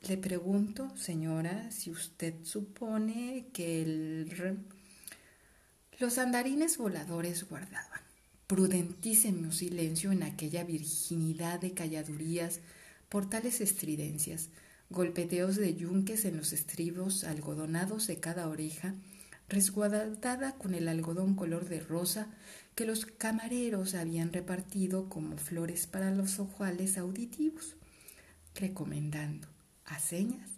Le 0.08 0.16
pregunto, 0.16 0.92
señora, 0.96 1.70
si 1.70 1.90
usted 1.90 2.34
supone 2.44 3.46
que 3.52 3.82
el... 3.82 4.66
Los 5.98 6.18
andarines 6.18 6.78
voladores 6.78 7.48
guardaban 7.48 8.02
prudentísimo 8.52 9.50
silencio 9.50 10.12
en 10.12 10.22
aquella 10.22 10.62
virginidad 10.62 11.58
de 11.58 11.72
calladurías 11.72 12.60
por 13.08 13.30
tales 13.30 13.62
estridencias, 13.62 14.50
golpeteos 14.90 15.56
de 15.56 15.74
yunques 15.74 16.26
en 16.26 16.36
los 16.36 16.52
estribos 16.52 17.24
algodonados 17.24 18.06
de 18.08 18.20
cada 18.20 18.48
oreja, 18.48 18.94
resguardada 19.52 20.54
con 20.54 20.74
el 20.74 20.88
algodón 20.88 21.34
color 21.34 21.68
de 21.68 21.78
rosa 21.80 22.28
que 22.74 22.86
los 22.86 23.04
camareros 23.04 23.94
habían 23.94 24.32
repartido 24.32 25.10
como 25.10 25.36
flores 25.36 25.86
para 25.86 26.10
los 26.10 26.38
ojales 26.38 26.96
auditivos, 26.96 27.76
recomendando, 28.54 29.48
a 29.84 29.98
señas, 29.98 30.48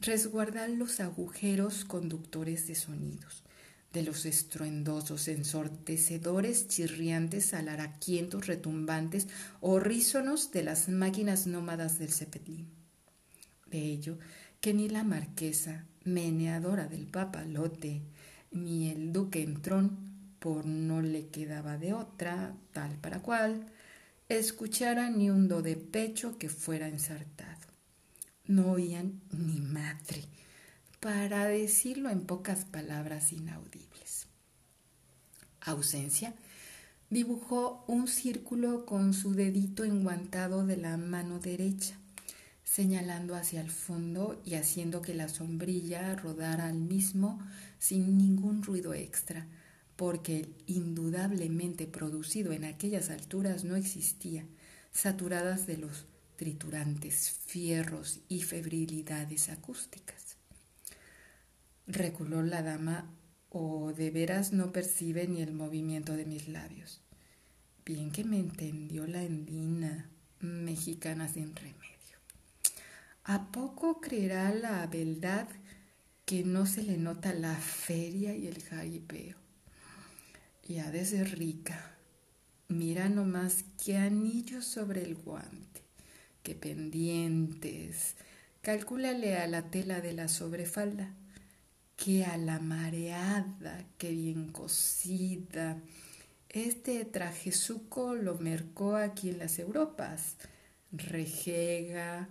resguardar 0.00 0.70
los 0.70 1.00
agujeros 1.00 1.84
conductores 1.84 2.66
de 2.66 2.76
sonidos, 2.76 3.44
de 3.92 4.04
los 4.04 4.24
estruendosos, 4.24 5.28
ensordecedores, 5.28 6.66
chirriantes, 6.66 7.52
alaraquientos, 7.52 8.46
retumbantes, 8.46 9.28
horrísonos 9.60 10.50
de 10.50 10.62
las 10.62 10.88
máquinas 10.88 11.46
nómadas 11.46 11.98
del 11.98 12.10
Zeppelin. 12.10 12.70
De 13.66 13.80
ello, 13.80 14.18
que 14.62 14.72
ni 14.72 14.88
la 14.88 15.04
marquesa, 15.04 15.84
meneadora 16.04 16.86
del 16.86 17.06
papalote, 17.06 18.00
ni 18.50 18.90
el 18.90 19.12
duque 19.12 19.42
entrón, 19.42 20.10
por 20.38 20.64
no 20.66 21.02
le 21.02 21.28
quedaba 21.28 21.76
de 21.76 21.92
otra, 21.92 22.54
tal 22.72 22.96
para 22.96 23.20
cual, 23.20 23.66
escuchara 24.28 25.10
ni 25.10 25.30
un 25.30 25.48
do 25.48 25.62
de 25.62 25.76
pecho 25.76 26.38
que 26.38 26.48
fuera 26.48 26.88
ensartado. 26.88 27.66
No 28.46 28.72
oían 28.72 29.20
ni 29.32 29.60
madre, 29.60 30.24
para 31.00 31.46
decirlo 31.46 32.10
en 32.10 32.26
pocas 32.26 32.64
palabras 32.64 33.32
inaudibles. 33.32 34.26
Ausencia 35.60 36.34
dibujó 37.10 37.84
un 37.86 38.08
círculo 38.08 38.86
con 38.86 39.14
su 39.14 39.34
dedito 39.34 39.84
enguantado 39.84 40.64
de 40.64 40.76
la 40.76 40.96
mano 40.96 41.38
derecha, 41.38 41.96
señalando 42.64 43.34
hacia 43.34 43.60
el 43.60 43.70
fondo 43.70 44.40
y 44.44 44.54
haciendo 44.54 45.02
que 45.02 45.14
la 45.14 45.28
sombrilla 45.28 46.14
rodara 46.16 46.66
al 46.68 46.78
mismo 46.78 47.40
sin 47.80 48.18
ningún 48.18 48.62
ruido 48.62 48.94
extra, 48.94 49.48
porque 49.96 50.40
el 50.40 50.54
indudablemente 50.66 51.86
producido 51.88 52.52
en 52.52 52.64
aquellas 52.64 53.10
alturas 53.10 53.64
no 53.64 53.74
existía, 53.74 54.46
saturadas 54.92 55.66
de 55.66 55.78
los 55.78 56.06
triturantes 56.36 57.30
fierros 57.30 58.20
y 58.28 58.42
febrilidades 58.42 59.48
acústicas. 59.48 60.36
Reculó 61.86 62.42
la 62.42 62.62
dama 62.62 63.10
o 63.48 63.92
de 63.92 64.10
veras 64.10 64.52
no 64.52 64.72
percibe 64.72 65.26
ni 65.26 65.42
el 65.42 65.52
movimiento 65.52 66.12
de 66.14 66.24
mis 66.24 66.48
labios. 66.48 67.00
Bien 67.84 68.12
que 68.12 68.24
me 68.24 68.38
entendió 68.38 69.06
la 69.06 69.22
endina 69.22 70.08
mexicana 70.40 71.28
sin 71.28 71.56
remedio. 71.56 71.80
¿A 73.24 73.50
poco 73.50 74.00
creerá 74.00 74.54
la 74.54 74.86
verdad 74.86 75.48
que 76.30 76.44
no 76.44 76.64
se 76.64 76.84
le 76.84 76.96
nota 76.96 77.34
la 77.34 77.56
feria 77.56 78.36
y 78.36 78.46
el 78.46 78.62
jaripeo? 78.62 79.36
Y 80.68 80.78
ha 80.78 80.88
de 80.92 81.04
ser 81.04 81.36
rica. 81.36 81.96
Mira 82.68 83.08
nomás 83.08 83.64
qué 83.84 83.96
anillos 83.96 84.64
sobre 84.64 85.02
el 85.02 85.16
guante, 85.16 85.82
qué 86.44 86.54
pendientes. 86.54 88.14
Calcúlale 88.62 89.38
a 89.38 89.48
la 89.48 89.72
tela 89.72 90.00
de 90.00 90.12
la 90.12 90.28
sobrefalda 90.28 91.12
que 91.96 92.24
a 92.24 92.36
la 92.36 92.60
mareada, 92.60 93.84
bien 93.98 94.52
cosida. 94.52 95.82
Este 96.48 97.04
trajezuco 97.06 98.14
lo 98.14 98.36
mercó 98.38 98.94
aquí 98.94 99.30
en 99.30 99.38
las 99.40 99.58
Europas. 99.58 100.36
Rejega, 100.92 102.28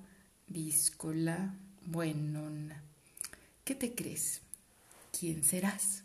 díscola, 0.48 1.54
buenona. 1.86 2.89
¿Qué 3.70 3.76
te 3.76 3.94
crees? 3.94 4.42
¿Quién 5.12 5.44
serás? 5.44 6.04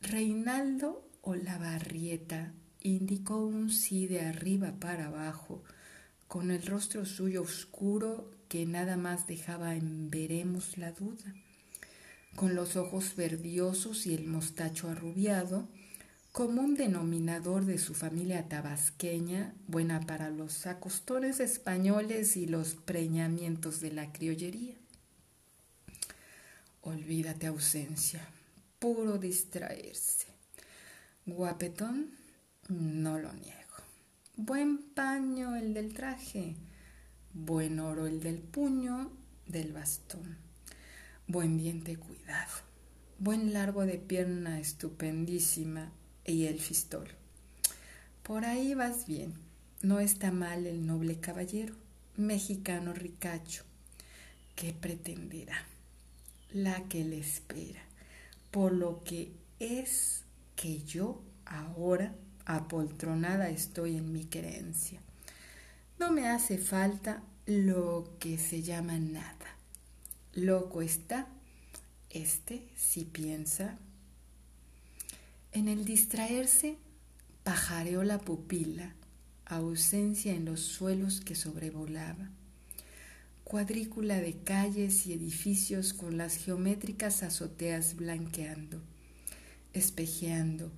Reinaldo 0.00 1.06
o 1.20 1.34
la 1.34 1.58
barrieta 1.58 2.54
indicó 2.80 3.44
un 3.44 3.68
sí 3.68 4.06
de 4.06 4.22
arriba 4.22 4.72
para 4.80 5.08
abajo, 5.08 5.62
con 6.26 6.50
el 6.50 6.62
rostro 6.62 7.04
suyo 7.04 7.42
oscuro 7.42 8.30
que 8.48 8.64
nada 8.64 8.96
más 8.96 9.26
dejaba 9.26 9.74
en 9.74 10.08
veremos 10.08 10.78
la 10.78 10.92
duda 10.92 11.34
con 12.34 12.54
los 12.54 12.76
ojos 12.76 13.14
verdiosos 13.14 14.06
y 14.06 14.14
el 14.14 14.26
mostacho 14.26 14.88
arrubiado, 14.88 15.68
común 16.32 16.76
denominador 16.76 17.66
de 17.66 17.76
su 17.76 17.92
familia 17.92 18.48
tabasqueña, 18.48 19.54
buena 19.66 20.00
para 20.00 20.30
los 20.30 20.66
acostones 20.66 21.40
españoles 21.40 22.38
y 22.38 22.46
los 22.46 22.74
preñamientos 22.74 23.80
de 23.80 23.92
la 23.92 24.12
criollería. 24.14 24.77
Olvídate 26.88 27.46
ausencia, 27.46 28.20
puro 28.78 29.18
distraerse. 29.18 30.26
Guapetón, 31.26 32.10
no 32.68 33.18
lo 33.18 33.32
niego. 33.32 33.76
Buen 34.36 34.78
paño 34.94 35.56
el 35.56 35.74
del 35.74 35.92
traje, 35.92 36.56
buen 37.34 37.78
oro 37.78 38.06
el 38.06 38.20
del 38.20 38.38
puño, 38.38 39.12
del 39.46 39.72
bastón 39.72 40.48
buen 41.30 41.58
diente 41.58 41.94
cuidado, 41.96 42.54
buen 43.18 43.52
largo 43.52 43.84
de 43.84 43.98
pierna 43.98 44.58
estupendísima 44.60 45.92
y 46.24 46.46
el 46.46 46.58
fistol. 46.58 47.06
Por 48.22 48.46
ahí 48.46 48.72
vas 48.74 49.06
bien, 49.06 49.34
no 49.82 50.00
está 50.00 50.32
mal 50.32 50.66
el 50.66 50.86
noble 50.86 51.20
caballero, 51.20 51.74
mexicano 52.16 52.94
ricacho. 52.94 53.62
¿Qué 54.56 54.72
pretenderá? 54.72 55.66
La 56.52 56.84
que 56.88 57.04
le 57.04 57.18
espera, 57.18 57.82
por 58.50 58.72
lo 58.72 59.04
que 59.04 59.32
es 59.58 60.24
que 60.56 60.82
yo 60.82 61.22
ahora 61.44 62.14
apoltronada 62.46 63.50
estoy 63.50 63.96
en 63.96 64.12
mi 64.12 64.24
creencia. 64.24 65.00
No 65.98 66.10
me 66.10 66.28
hace 66.28 66.58
falta 66.58 67.22
lo 67.46 68.16
que 68.18 68.38
se 68.38 68.62
llama 68.62 68.98
nada 68.98 69.58
Loco 70.34 70.82
está 70.82 71.26
este 72.10 72.68
si 72.76 73.04
piensa. 73.04 73.76
En 75.50 75.66
el 75.66 75.84
distraerse, 75.84 76.76
pajareó 77.42 78.04
la 78.04 78.18
pupila, 78.18 78.94
ausencia 79.46 80.32
en 80.32 80.44
los 80.44 80.60
suelos 80.60 81.20
que 81.20 81.34
sobrevolaba. 81.34 82.30
Cuadrícula 83.48 84.20
de 84.20 84.34
calles 84.34 85.06
y 85.06 85.14
edificios 85.14 85.94
con 85.94 86.18
las 86.18 86.36
geométricas 86.36 87.22
azoteas 87.22 87.96
blanqueando, 87.96 88.82
espejeando, 89.72 90.70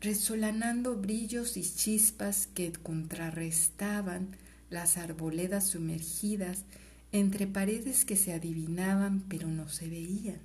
resolanando 0.00 0.96
brillos 0.96 1.58
y 1.58 1.62
chispas 1.62 2.46
que 2.46 2.72
contrarrestaban 2.72 4.38
las 4.70 4.96
arboledas 4.96 5.66
sumergidas 5.66 6.64
entre 7.12 7.46
paredes 7.46 8.06
que 8.06 8.16
se 8.16 8.32
adivinaban 8.32 9.20
pero 9.28 9.48
no 9.48 9.68
se 9.68 9.90
veían. 9.90 10.40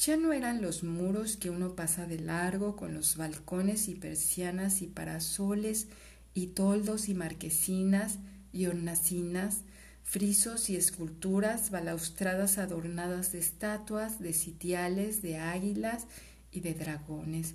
Ya 0.00 0.16
no 0.16 0.32
eran 0.32 0.62
los 0.62 0.82
muros 0.82 1.36
que 1.36 1.50
uno 1.50 1.76
pasa 1.76 2.06
de 2.06 2.18
largo 2.18 2.74
con 2.74 2.92
los 2.92 3.16
balcones 3.16 3.86
y 3.86 3.94
persianas 3.94 4.82
y 4.82 4.88
parasoles 4.88 5.86
y 6.34 6.48
toldos 6.48 7.08
y 7.08 7.14
marquesinas 7.14 8.18
y 8.52 8.66
hornacinas, 8.66 9.60
frisos 10.06 10.70
y 10.70 10.76
esculturas, 10.76 11.70
balaustradas 11.70 12.58
adornadas 12.58 13.32
de 13.32 13.40
estatuas, 13.40 14.20
de 14.20 14.32
sitiales, 14.32 15.20
de 15.20 15.36
águilas 15.38 16.06
y 16.52 16.60
de 16.60 16.74
dragones, 16.74 17.54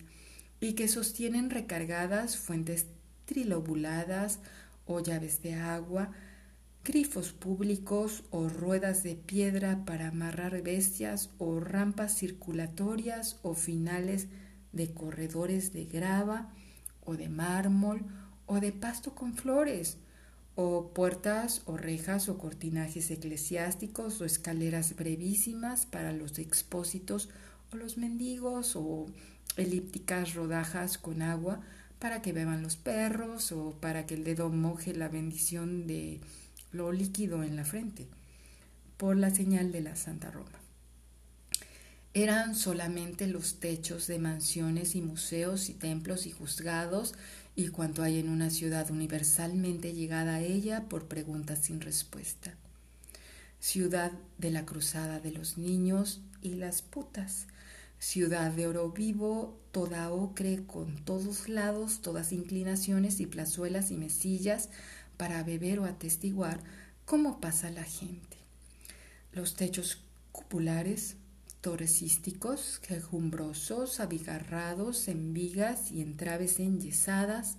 y 0.60 0.74
que 0.74 0.90
sostienen 0.90 1.50
recargadas 1.50 2.38
fuentes 2.38 2.88
trilobuladas 3.26 4.40
o 4.86 5.00
llaves 5.00 5.42
de 5.42 5.56
agua, 5.56 6.12
grifos 6.84 7.32
públicos 7.32 8.26
o 8.32 8.50
ruedas 8.50 9.02
de 9.02 9.16
piedra 9.16 9.86
para 9.86 10.10
amarrar 10.10 10.62
bestias 10.62 11.30
o 11.38 11.62
rampas 11.62 12.18
circulatorias 12.18 13.40
o 13.44 13.54
finales 13.54 14.28
de 14.74 14.94
corredores 14.94 15.72
de 15.72 15.86
grava 15.86 16.54
o 17.06 17.16
de 17.16 17.30
mármol 17.30 18.02
o 18.46 18.60
de 18.60 18.74
pasto 18.74 19.16
con 19.16 19.36
flores 19.36 19.98
o 20.56 20.92
puertas 20.94 21.62
o 21.66 21.78
rejas 21.78 22.30
o 22.30 22.38
cortinajes 22.38 23.10
eclesiásticos 23.12 24.20
o 24.22 24.26
escaleras 24.26 24.96
brevísimas 24.96 25.86
para 25.86 26.12
los 26.12 26.40
expósitos 26.40 27.30
o 27.72 27.78
los 27.78 27.98
mendigos 27.98 28.76
o 28.76 29.08
elípticas 29.58 30.34
rodajas 30.34 30.98
con 30.98 31.22
agua 31.22 31.62
para 32.00 32.22
que 32.22 32.34
beban 32.34 32.64
los 32.64 32.76
perros 32.76 33.52
o 33.52 33.78
para 33.80 34.06
que 34.06 34.16
el 34.16 34.24
dedo 34.24 34.50
moje 34.50 34.94
la 34.94 35.08
bendición 35.08 35.88
de 35.88 36.20
lo 36.72 36.92
líquido 36.92 37.44
en 37.44 37.56
la 37.56 37.66
frente, 37.66 38.08
por 38.98 39.18
la 39.18 39.30
señal 39.30 39.72
de 39.72 39.82
la 39.82 39.96
Santa 39.96 40.32
Roma. 40.32 40.60
Eran 42.14 42.56
solamente 42.56 43.28
los 43.28 43.60
techos 43.60 44.08
de 44.08 44.20
mansiones 44.20 44.96
y 44.96 45.02
museos 45.02 45.70
y 45.70 45.74
templos 45.74 46.26
y 46.26 46.32
juzgados 46.32 47.14
y 47.56 47.68
cuanto 47.68 48.04
hay 48.04 48.20
en 48.20 48.30
una 48.30 48.50
ciudad 48.50 48.90
universalmente 48.92 49.94
llegada 49.94 50.36
a 50.36 50.42
ella 50.42 50.88
por 50.88 51.08
preguntas 51.08 51.60
sin 51.60 51.82
respuesta. 51.82 52.54
Ciudad 53.60 54.12
de 54.38 54.52
la 54.52 54.66
cruzada 54.66 55.20
de 55.20 55.32
los 55.32 55.58
niños 55.58 56.22
y 56.42 56.56
las 56.56 56.82
putas, 56.82 57.48
ciudad 58.00 58.52
de 58.52 58.68
oro 58.68 58.92
vivo, 58.92 59.60
toda 59.72 60.12
ocre, 60.12 60.64
con 60.66 60.96
todos 61.06 61.50
lados, 61.50 62.02
todas 62.02 62.32
inclinaciones 62.32 63.20
y 63.20 63.28
plazuelas 63.28 63.92
y 63.92 63.98
mesillas 63.98 64.70
para 65.18 65.44
beber 65.44 65.80
o 65.80 65.86
atestiguar 65.86 66.60
cómo 67.06 67.40
pasa 67.40 67.70
la 67.70 67.84
gente. 67.84 68.38
Los 69.34 69.56
techos 69.56 70.00
cupulares, 70.32 71.16
torresísticos, 71.62 72.80
quejumbrosos, 72.80 74.00
abigarrados 74.00 75.08
en 75.08 75.34
vigas 75.34 75.92
y 75.92 76.02
en 76.02 76.18
traves 76.18 76.60
enyesadas, 76.60 77.58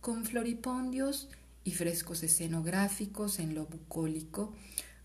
con 0.00 0.24
floripondios 0.24 1.28
y 1.64 1.72
frescos 1.72 2.22
escenográficos 2.22 3.38
en 3.38 3.54
lo 3.54 3.66
bucólico, 3.66 4.54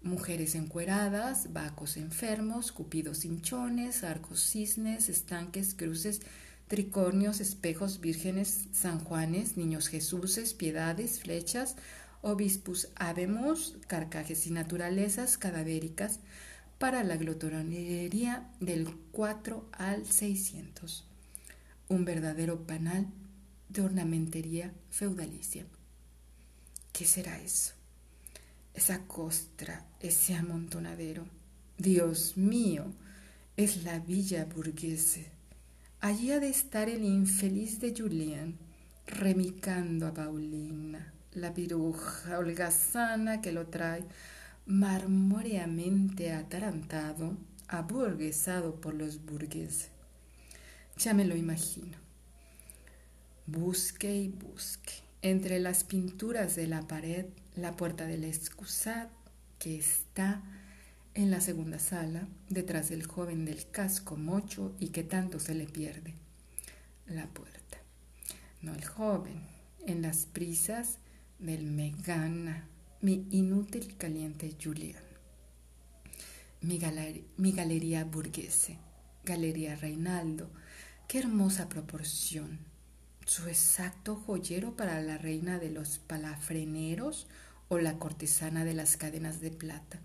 mujeres 0.04 0.56
encueradas, 0.56 1.52
vacos 1.54 1.98
enfermos, 1.98 2.71
cupidos 2.71 3.26
hinchones, 3.26 4.04
arcos 4.04 4.41
cisnes, 4.41 5.10
estanques, 5.10 5.74
cruces, 5.74 6.21
tricornios, 6.67 7.39
espejos, 7.39 8.00
vírgenes, 8.00 8.67
San 8.71 9.00
Juanes, 9.00 9.58
niños 9.58 9.88
Jesuses, 9.88 10.54
piedades, 10.54 11.19
flechas, 11.19 11.76
obispus 12.21 12.89
habemos, 12.95 13.78
carcajes 13.88 14.48
y 14.48 14.52
naturalezas 14.52 15.38
cadavéricas 15.38 16.19
para 16.86 17.04
la 17.04 17.17
glotonería 17.17 18.48
del 18.60 18.88
4 19.12 19.69
al 19.71 20.06
600. 20.06 21.04
Un 21.88 22.06
verdadero 22.06 22.67
panal 22.67 23.08
de 23.69 23.82
ornamentería 23.82 24.71
feudalicia. 24.91 25.65
¿Qué 26.93 27.06
será 27.06 27.41
eso? 27.41 27.74
esa 28.76 29.00
costra, 29.08 29.84
ese 30.00 30.36
amontonadero. 30.36 31.26
Dios 31.80 32.38
mío, 32.38 32.93
es 33.58 33.84
la 33.84 33.98
villa 33.98 34.45
burguese. 34.45 35.32
Allí 36.02 36.34
ha 36.34 36.39
de 36.39 36.50
estar 36.50 36.88
el 36.88 37.04
infeliz 37.04 37.80
de 37.80 37.95
Julián, 37.98 38.60
remicando 39.08 40.06
a 40.06 40.13
Paulina, 40.13 41.12
la 41.34 41.52
piruja 41.52 42.38
holgazana 42.38 43.41
que 43.41 43.52
lo 43.52 43.65
trae 43.65 44.06
marmóreamente 44.65 46.32
atarantado, 46.32 47.38
aburguesado 47.67 48.82
por 48.82 48.93
los 48.93 49.25
burgueses. 49.25 49.89
Ya 50.97 51.13
me 51.13 51.25
lo 51.25 51.36
imagino. 51.36 51.97
Busque 53.47 54.15
y 54.15 54.30
busque 54.30 54.93
entre 55.21 55.60
las 55.60 55.84
pinturas 55.84 56.56
de 56.56 56.67
la 56.67 56.88
pared 56.88 57.25
la 57.56 57.75
puerta 57.75 58.06
del 58.06 58.23
excusat 58.23 59.10
que 59.60 59.78
está 59.78 60.41
en 61.13 61.32
la 61.32 61.39
segunda 61.39 61.80
sala, 61.80 62.28
detrás 62.49 62.89
del 62.89 63.06
joven 63.06 63.45
del 63.45 63.69
casco 63.71 64.17
mocho 64.17 64.75
y 64.80 64.89
que 64.89 65.04
tanto 65.04 65.39
se 65.39 65.56
le 65.56 65.65
pierde. 65.65 66.13
La 67.08 67.28
puerta. 67.28 67.78
No 68.62 68.73
el 68.73 68.84
joven, 68.84 69.41
en 69.86 70.01
las 70.01 70.25
prisas 70.25 70.97
del 71.39 71.65
Megana, 71.65 72.67
mi 73.02 73.28
inútil 73.32 73.98
caliente 73.98 74.56
Julián. 74.62 75.04
Mi, 76.62 76.80
mi 77.38 77.52
galería 77.52 78.04
burguese, 78.06 78.78
galería 79.24 79.76
Reinaldo, 79.76 80.50
qué 81.08 81.20
hermosa 81.20 81.70
proporción. 81.70 82.60
Su 83.26 83.48
exacto 83.48 84.16
joyero 84.16 84.76
para 84.76 85.02
la 85.02 85.18
reina 85.18 85.60
de 85.60 85.70
los 85.70 86.00
palafreneros 86.00 87.28
o 87.68 87.80
la 87.80 87.98
cortesana 88.00 88.64
de 88.64 88.74
las 88.74 88.98
cadenas 88.98 89.42
de 89.42 89.52
plata. 89.52 90.00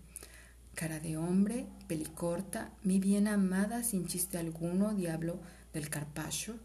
Cara 0.75 0.99
de 0.99 1.17
hombre, 1.17 1.67
pelicorta, 1.87 2.71
mi 2.83 2.99
bien 2.99 3.27
amada 3.27 3.83
sin 3.83 4.07
chiste 4.07 4.37
alguno, 4.37 4.93
diablo 4.93 5.39
del 5.73 5.89
Carpaccio, 5.89 6.55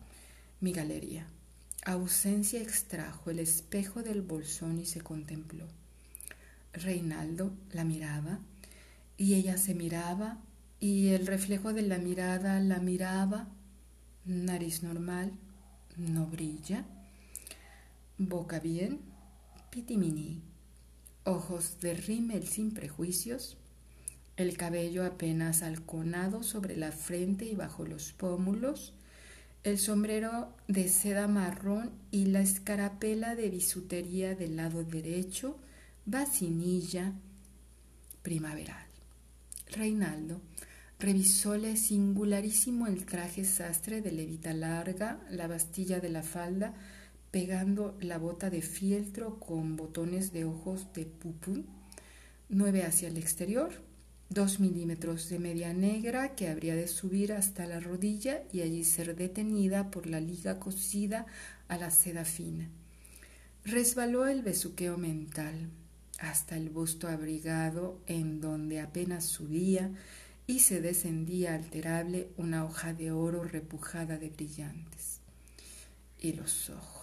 mi 0.61 0.73
galería. 0.73 1.27
Ausencia 1.85 2.61
extrajo 2.61 3.31
el 3.31 3.39
espejo 3.39 4.03
del 4.03 4.23
bolsón 4.23 4.79
y 4.79 4.87
se 4.87 5.01
contempló. 5.01 5.67
Reinaldo 6.77 7.53
la 7.73 7.85
miraba 7.85 8.39
y 9.17 9.35
ella 9.35 9.57
se 9.59 9.75
miraba 9.75 10.39
y 10.79 11.09
el 11.09 11.27
reflejo 11.27 11.73
de 11.73 11.83
la 11.83 11.99
mirada 11.99 12.61
la 12.61 12.79
miraba. 12.79 13.49
Nariz 14.25 14.83
normal, 14.83 15.33
no 15.97 16.27
brilla. 16.27 16.85
Boca 18.19 18.61
bien, 18.61 19.01
pitimini 19.71 20.43
ojos 21.27 21.81
de 21.81 21.95
rímel 21.95 22.47
sin 22.47 22.73
prejuicios, 22.73 23.59
el 24.37 24.57
cabello 24.57 25.05
apenas 25.05 25.63
halconado 25.63 26.43
sobre 26.43 26.77
la 26.77 26.93
frente 26.93 27.45
y 27.47 27.55
bajo 27.55 27.85
los 27.85 28.13
pómulos, 28.13 28.95
el 29.65 29.79
sombrero 29.79 30.55
de 30.69 30.89
seda 30.89 31.27
marrón 31.27 31.91
y 32.13 32.27
la 32.27 32.41
escarapela 32.41 33.35
de 33.35 33.51
bisutería 33.51 34.37
del 34.37 34.57
lado 34.57 34.85
derecho, 34.85 35.59
vacinilla 36.07 37.13
primaveral. 38.23 38.87
Reinaldo 39.73 40.41
revisóle 41.01 41.77
singularísimo 41.77 42.87
el 42.87 43.05
traje 43.05 43.45
sastre 43.45 44.01
de 44.01 44.13
levita 44.13 44.53
larga, 44.55 45.21
la 45.31 45.49
bastilla 45.49 45.99
de 45.99 46.09
la 46.09 46.23
falda, 46.23 46.75
pegando 47.33 47.99
la 48.01 48.19
bota 48.19 48.51
de 48.51 48.63
fieltro 48.63 49.41
con 49.41 49.77
botones 49.77 50.33
de 50.33 50.45
ojos 50.45 50.93
de 50.95 51.07
pupú, 51.07 51.65
nueve 52.49 52.85
hacia 52.85 53.09
el 53.09 53.17
exterior, 53.17 53.73
dos 54.31 54.61
milímetros 54.61 55.29
de 55.29 55.41
media 55.41 55.75
negra 55.75 56.37
que 56.37 56.49
habría 56.49 56.77
de 56.77 56.87
subir 56.87 57.33
hasta 57.33 57.67
la 57.67 57.81
rodilla 57.81 58.45
y 58.53 58.61
allí 58.61 58.85
ser 58.85 59.17
detenida 59.17 59.91
por 59.91 60.07
la 60.07 60.21
liga 60.21 60.61
cosida 60.61 61.27
a 61.67 61.77
la 61.77 61.91
seda 61.91 62.25
fina. 62.25 62.71
Resbaló 63.65 64.29
el 64.29 64.43
besuqueo 64.43 64.97
mental 64.97 65.69
hasta 66.19 66.57
el 66.57 66.71
busto 66.71 67.09
abrigado 67.09 68.01
en 68.07 68.41
donde 68.41 68.81
apenas 68.81 69.25
subía 69.25 69.91
y 70.47 70.61
se 70.61 70.81
descendía 70.81 71.55
alterable 71.55 72.29
una 72.37 72.65
hoja 72.65 72.95
de 72.95 73.11
oro 73.11 73.45
repujada 73.45 74.17
de 74.17 74.31
brillantes. 74.31 75.21
Y 76.19 76.33
los 76.33 76.71
ojos 76.71 76.97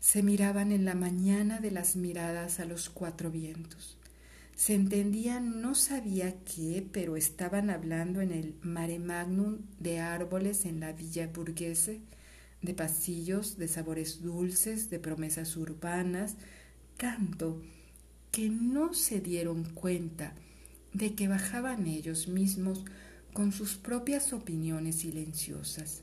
se 0.00 0.22
miraban 0.22 0.72
en 0.72 0.84
la 0.84 0.94
mañana 0.94 1.58
de 1.58 1.70
las 1.70 1.96
miradas 1.96 2.60
a 2.60 2.64
los 2.64 2.88
cuatro 2.88 3.30
vientos. 3.30 3.98
Se 4.54 4.74
entendían, 4.74 5.60
no 5.60 5.74
sabía 5.74 6.34
qué, 6.44 6.86
pero 6.92 7.16
estaban 7.16 7.68
hablando 7.68 8.20
en 8.20 8.32
el 8.32 8.54
mare 8.62 8.98
magnum 8.98 9.58
de 9.78 10.00
árboles 10.00 10.64
en 10.64 10.80
la 10.80 10.92
villa 10.92 11.28
burguese, 11.28 12.00
de 12.62 12.74
pasillos, 12.74 13.56
de 13.58 13.68
sabores 13.68 14.22
dulces, 14.22 14.88
de 14.88 14.98
promesas 14.98 15.56
urbanas, 15.56 16.36
tanto 16.96 17.60
que 18.30 18.48
no 18.48 18.94
se 18.94 19.20
dieron 19.20 19.64
cuenta 19.64 20.34
de 20.92 21.14
que 21.14 21.28
bajaban 21.28 21.86
ellos 21.86 22.28
mismos 22.28 22.84
con 23.32 23.52
sus 23.52 23.76
propias 23.76 24.32
opiniones 24.32 24.96
silenciosas. 24.96 26.02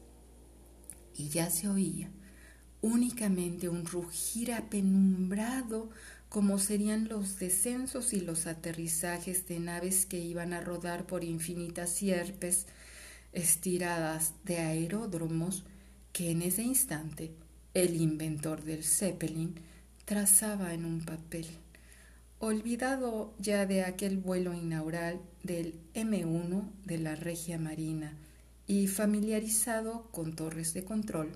Y 1.18 1.30
ya 1.30 1.50
se 1.50 1.68
oía 1.68 2.10
únicamente 2.82 3.68
un 3.68 3.86
rugir 3.86 4.54
apenumbrado 4.54 5.90
como 6.30 6.60
serían 6.60 7.08
los 7.08 7.40
descensos 7.40 8.14
y 8.14 8.22
los 8.22 8.46
aterrizajes 8.46 9.48
de 9.48 9.60
naves 9.60 10.06
que 10.06 10.20
iban 10.20 10.54
a 10.54 10.62
rodar 10.62 11.08
por 11.08 11.24
infinitas 11.24 11.90
sierpes 11.90 12.68
estiradas 13.32 14.34
de 14.44 14.60
aeródromos 14.60 15.64
que 16.12 16.32
en 16.32 16.42
ese 16.42 16.62
instante 16.62 17.34
el 17.74 18.00
inventor 18.00 18.64
del 18.64 18.84
Zeppelin 18.84 19.56
trazaba 20.06 20.74
en 20.74 20.86
un 20.86 21.04
papel 21.04 21.48
olvidado 22.46 23.34
ya 23.40 23.66
de 23.66 23.84
aquel 23.84 24.18
vuelo 24.18 24.54
inaugural 24.54 25.20
del 25.44 25.74
M1 25.96 26.70
de 26.86 27.00
la 27.00 27.16
Regia 27.16 27.58
Marina 27.58 28.16
y 28.68 28.86
familiarizado 28.88 30.08
con 30.12 30.36
torres 30.36 30.76
de 30.76 30.86
control, 30.86 31.32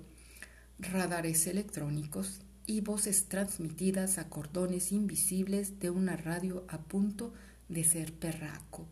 radares 0.77 1.47
electrónicos 1.47 2.41
y 2.67 2.81
voces 2.81 3.25
transmitidas 3.25 4.19
a 4.19 4.29
cordones 4.29 4.91
invisibles 4.91 5.79
de 5.79 5.89
una 5.89 6.15
radio 6.15 6.63
a 6.67 6.77
punto 6.77 7.33
de 7.69 7.83
ser 7.83 8.13
perraco. 8.13 8.85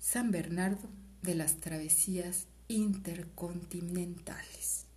San 0.00 0.32
Bernardo 0.32 0.88
de 1.22 1.36
las 1.36 1.58
travesías 1.58 2.48
intercontinentales. 2.66 4.89